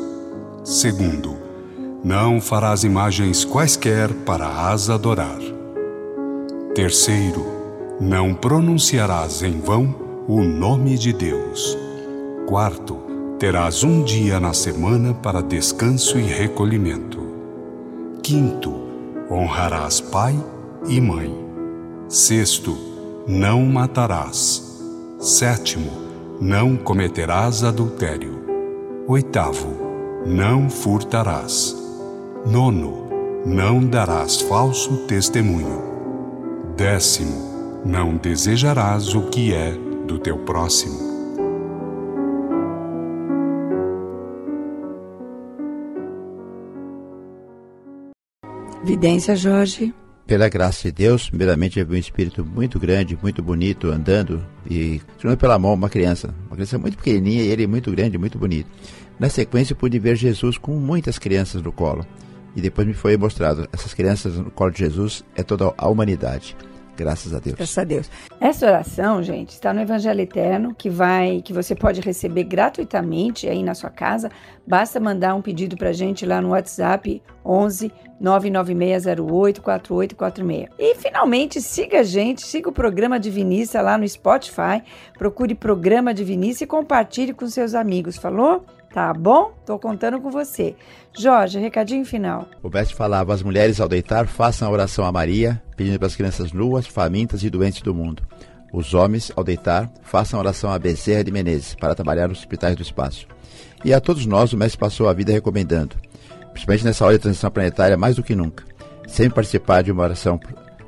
Segundo, 0.65 1.37
não 2.05 2.41
farás 2.41 2.85
imagens 2.85 3.45
quaisquer 3.45 4.13
para 4.25 4.71
as 4.71 4.89
adorar. 4.89 5.41
Terceiro, 6.75 7.45
não 8.01 8.35
pronunciarás 8.35 9.43
em 9.43 9.61
vão 9.61 9.95
o 10.27 10.41
nome 10.43 10.97
de 10.97 11.13
Deus. 11.13 11.77
Quarto, 12.47 13.12
terás 13.43 13.83
um 13.83 14.05
dia 14.05 14.39
na 14.39 14.53
semana 14.53 15.13
para 15.13 15.43
descanso 15.43 16.17
e 16.17 16.23
recolhimento. 16.23 17.19
Quinto, 18.23 18.73
honrarás 19.29 20.01
pai 20.01 20.39
e 20.87 21.01
mãe. 21.01 21.35
Sexto, 22.09 22.79
não 23.27 23.67
matarás. 23.67 24.63
Sétimo, 25.19 25.91
não 26.41 26.77
cometerás 26.77 27.65
adultério. 27.65 28.45
Oitavo, 29.09 29.77
não 30.25 30.71
furtarás. 30.71 31.77
Nono, 32.47 33.09
não 33.45 33.85
darás 33.85 34.41
falso 34.41 34.99
testemunho. 35.09 35.83
Décimo, 36.77 37.83
não 37.85 38.17
desejarás 38.17 39.17
o 39.17 39.23
que 39.23 39.53
é 39.53 39.73
do 40.07 40.21
teu 40.21 40.39
próximo. 40.39 41.12
Vidência, 48.85 49.37
Jorge. 49.37 49.95
Pela 50.27 50.49
graça 50.49 50.89
de 50.89 50.93
Deus, 50.93 51.29
primeiramente 51.29 51.79
eu 51.79 51.87
vi 51.87 51.97
um 51.97 52.01
espírito 52.01 52.45
muito 52.45 52.81
grande, 52.81 53.19
muito 53.21 53.41
bonito, 53.43 53.89
andando 53.89 54.45
e 54.69 55.01
segurando 55.17 55.39
pela 55.39 55.59
mão 55.59 55.75
uma 55.75 55.89
criança. 55.89 56.35
Uma 56.47 56.57
criança 56.57 56.79
muito 56.79 56.97
pequenininha 56.97 57.45
e 57.45 57.49
ele 57.49 57.67
muito 57.67 57.91
grande, 57.93 58.19
muito 58.19 58.39
bonito. 58.39 58.69
Na 59.21 59.29
sequência, 59.29 59.77
pude 59.77 59.99
ver 60.01 60.17
Jesus 60.17 60.59
com 60.59 60.73
muitas 60.73 61.17
crianças 61.17 61.63
no 61.63 61.71
colo. 61.71 62.05
E 62.57 62.61
depois 62.61 62.87
me 62.87 62.93
foi 62.93 63.17
mostrado: 63.17 63.69
essas 63.73 63.95
crianças 63.95 64.35
no 64.35 64.51
colo 64.51 64.73
de 64.73 64.81
Jesus 64.81 65.25
é 65.37 65.43
toda 65.43 65.73
a 65.77 65.89
humanidade. 65.89 66.57
Graças 66.97 67.35
a 67.35 67.39
Deus. 67.39 67.57
Graças 67.57 67.79
a 67.79 67.85
Deus. 67.85 68.11
Essa 68.41 68.67
oração, 68.67 69.23
gente, 69.23 69.51
está 69.51 69.73
no 69.73 69.81
Evangelho 69.81 70.21
Eterno, 70.21 70.75
que 70.75 70.91
vai, 70.91 71.41
que 71.43 71.53
você 71.53 71.75
pode 71.75 72.01
receber 72.01 72.45
gratuitamente 72.45 73.49
aí 73.49 73.63
na 73.63 73.75
sua 73.75 73.91
casa. 73.91 74.31
Basta 74.67 75.01
mandar 75.01 75.35
um 75.35 75.43
pedido 75.43 75.77
para 75.77 75.93
gente 75.93 76.27
lá 76.27 76.41
no 76.41 76.51
WhatsApp 76.51 77.23
11 77.45 77.91
99608 78.21 79.61
4846. 79.63 80.69
E 80.79 80.95
finalmente 80.95 81.61
siga 81.61 82.01
a 82.01 82.03
gente, 82.03 82.43
siga 82.43 82.69
o 82.69 82.73
programa 82.73 83.19
Divinista 83.19 83.81
lá 83.81 83.99
no 83.99 84.07
Spotify. 84.09 84.83
Procure 85.19 85.55
programa 85.55 86.15
Divinista 86.15 86.63
e 86.63 86.67
compartilhe 86.67 87.33
com 87.33 87.47
seus 87.49 87.75
amigos. 87.75 88.17
Falou? 88.17 88.65
Tá 88.93 89.13
bom? 89.15 89.55
Tô 89.65 89.79
contando 89.79 90.21
com 90.21 90.31
você. 90.31 90.77
Jorge, 91.17 91.59
recadinho 91.59 92.05
final. 92.05 92.47
O 92.63 92.69
mestre 92.69 92.95
falava: 92.95 93.33
as 93.33 93.43
mulheres 93.43 93.81
ao 93.81 93.89
deitar 93.89 94.27
façam 94.27 94.69
a 94.69 94.71
oração 94.71 95.05
a 95.05 95.13
Maria, 95.13 95.63
pedindo 95.77 95.99
para 95.99 96.09
as 96.09 96.17
crianças 96.17 96.53
nuas, 96.53 96.87
famintas 96.87 97.43
e 97.43 97.49
doentes 97.49 97.81
do 97.81 97.95
mundo. 97.95 98.23
Os 98.73 98.93
homens, 98.95 99.33
ao 99.35 99.43
deitar, 99.43 99.91
façam 100.03 100.39
a 100.39 100.43
oração 100.43 100.71
a 100.71 100.79
Bezerra 100.79 101.25
de 101.25 101.31
Menezes, 101.31 101.75
para 101.75 101.95
trabalhar 101.95 102.29
nos 102.29 102.39
hospitais 102.39 102.77
do 102.77 102.83
espaço. 102.83 103.27
E 103.85 103.93
a 103.93 104.01
todos 104.01 104.27
nós, 104.27 104.53
o 104.53 104.57
mestre 104.57 104.79
passou 104.79 105.09
a 105.09 105.13
vida 105.13 105.33
recomendando, 105.33 105.97
principalmente 106.53 106.85
nessa 106.85 107.05
hora 107.05 107.15
de 107.15 107.23
transição 107.23 107.51
planetária, 107.51 107.97
mais 107.97 108.17
do 108.17 108.23
que 108.23 108.35
nunca, 108.35 108.65
sempre 109.07 109.35
participar 109.35 109.83
de 109.83 109.91
uma 109.91 110.03
oração 110.03 110.39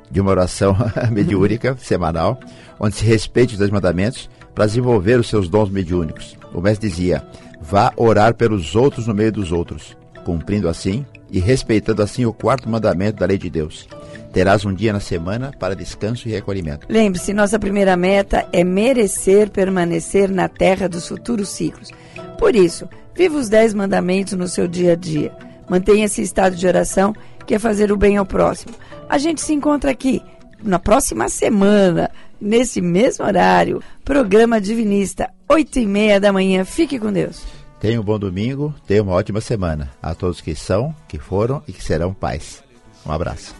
de 0.09 0.21
uma 0.21 0.31
oração 0.31 0.77
mediúnica 1.11 1.75
semanal, 1.81 2.39
onde 2.79 2.95
se 2.95 3.05
respeite 3.05 3.53
os 3.53 3.59
dois 3.59 3.71
mandamentos 3.71 4.29
para 4.53 4.65
desenvolver 4.65 5.19
os 5.19 5.27
seus 5.27 5.49
dons 5.49 5.69
mediúnicos. 5.69 6.37
O 6.53 6.61
mestre 6.61 6.89
dizia: 6.89 7.25
Vá 7.67 7.91
orar 7.97 8.35
pelos 8.35 8.75
outros 8.75 9.07
no 9.07 9.13
meio 9.13 9.31
dos 9.31 9.51
outros, 9.51 9.97
cumprindo 10.23 10.69
assim 10.69 11.03
e 11.31 11.39
respeitando 11.39 12.03
assim 12.03 12.23
o 12.23 12.31
quarto 12.31 12.69
mandamento 12.69 13.17
da 13.17 13.25
lei 13.25 13.39
de 13.39 13.49
Deus. 13.49 13.87
Terás 14.31 14.63
um 14.65 14.73
dia 14.73 14.93
na 14.93 14.99
semana 14.99 15.51
para 15.57 15.75
descanso 15.75 16.27
e 16.27 16.31
recolhimento. 16.31 16.85
Lembre-se, 16.87 17.33
nossa 17.33 17.57
primeira 17.57 17.97
meta 17.97 18.47
é 18.53 18.63
merecer 18.63 19.49
permanecer 19.49 20.29
na 20.29 20.47
terra 20.47 20.87
dos 20.87 21.07
futuros 21.07 21.49
ciclos. 21.49 21.89
Por 22.37 22.55
isso, 22.55 22.87
viva 23.15 23.37
os 23.37 23.49
dez 23.49 23.73
mandamentos 23.73 24.33
no 24.33 24.47
seu 24.47 24.67
dia 24.67 24.93
a 24.93 24.95
dia. 24.95 25.31
Mantenha 25.67 26.05
esse 26.05 26.21
estado 26.21 26.55
de 26.55 26.67
oração, 26.67 27.15
que 27.47 27.55
é 27.55 27.59
fazer 27.59 27.91
o 27.91 27.97
bem 27.97 28.17
ao 28.17 28.25
próximo. 28.25 28.75
A 29.09 29.17
gente 29.17 29.41
se 29.41 29.53
encontra 29.53 29.89
aqui 29.89 30.21
na 30.63 30.77
próxima 30.77 31.29
semana, 31.29 32.11
nesse 32.45 32.79
mesmo 32.79 33.25
horário. 33.25 33.81
Programa 34.03 34.61
Divinista, 34.61 35.29
8 35.49 35.79
e 35.79 35.85
meia 35.85 36.19
da 36.19 36.31
manhã. 36.31 36.63
Fique 36.63 36.99
com 36.99 37.11
Deus. 37.11 37.43
Tenha 37.79 37.99
um 37.99 38.03
bom 38.03 38.17
domingo, 38.17 38.73
tenha 38.87 39.03
uma 39.03 39.13
ótima 39.13 39.41
semana. 39.41 39.91
A 40.01 40.13
todos 40.13 40.39
que 40.39 40.55
são, 40.55 40.95
que 41.07 41.17
foram 41.17 41.61
e 41.67 41.73
que 41.73 41.83
serão 41.83 42.13
pais. 42.13 42.63
Um 43.05 43.11
abraço. 43.11 43.53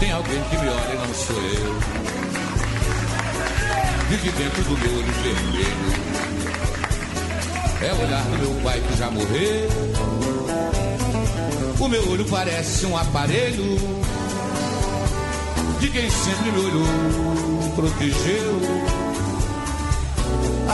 Tem 0.00 0.10
alguém 0.10 0.42
que 0.50 0.56
me 0.56 0.68
olha 0.68 0.92
e 0.92 0.96
não 0.96 1.14
sou 1.14 1.36
eu. 1.36 1.74
Vive 4.08 4.30
dentro 4.32 4.62
do 4.64 4.78
meu 4.78 4.92
olho 4.98 5.12
vermelho. 5.22 6.14
É 7.82 7.92
o 7.92 8.06
olhar 8.06 8.24
do 8.24 8.38
meu 8.38 8.62
pai 8.62 8.80
que 8.80 8.96
já 8.96 9.10
morreu. 9.10 9.68
O 11.80 11.88
meu 11.88 12.10
olho 12.10 12.24
parece 12.26 12.86
um 12.86 12.96
aparelho 12.96 13.78
de 15.84 15.90
quem 15.90 16.08
sempre 16.08 16.50
me 16.50 16.58
olhou 16.60 16.86
protegeu. 17.76 18.58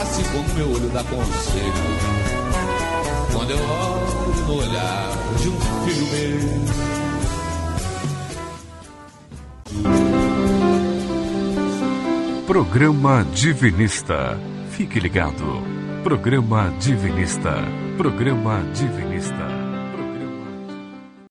Assim 0.01 0.23
como 0.31 0.53
meu 0.53 0.71
olho 0.71 0.89
dá 0.89 1.03
conselho. 1.03 1.73
Quando 3.33 3.51
eu 3.51 3.57
olho 3.57 4.45
no 4.47 4.55
olhar 4.55 5.09
de 5.41 5.49
um 5.49 5.59
filho 5.85 6.07
meu. 6.13 6.39
Programa 12.47 13.25
Divinista. 13.33 14.39
Fique 14.71 14.99
ligado. 14.99 15.61
Programa 16.03 16.73
Divinista. 16.79 17.55
Programa 17.97 18.63
Divinista. 18.73 19.40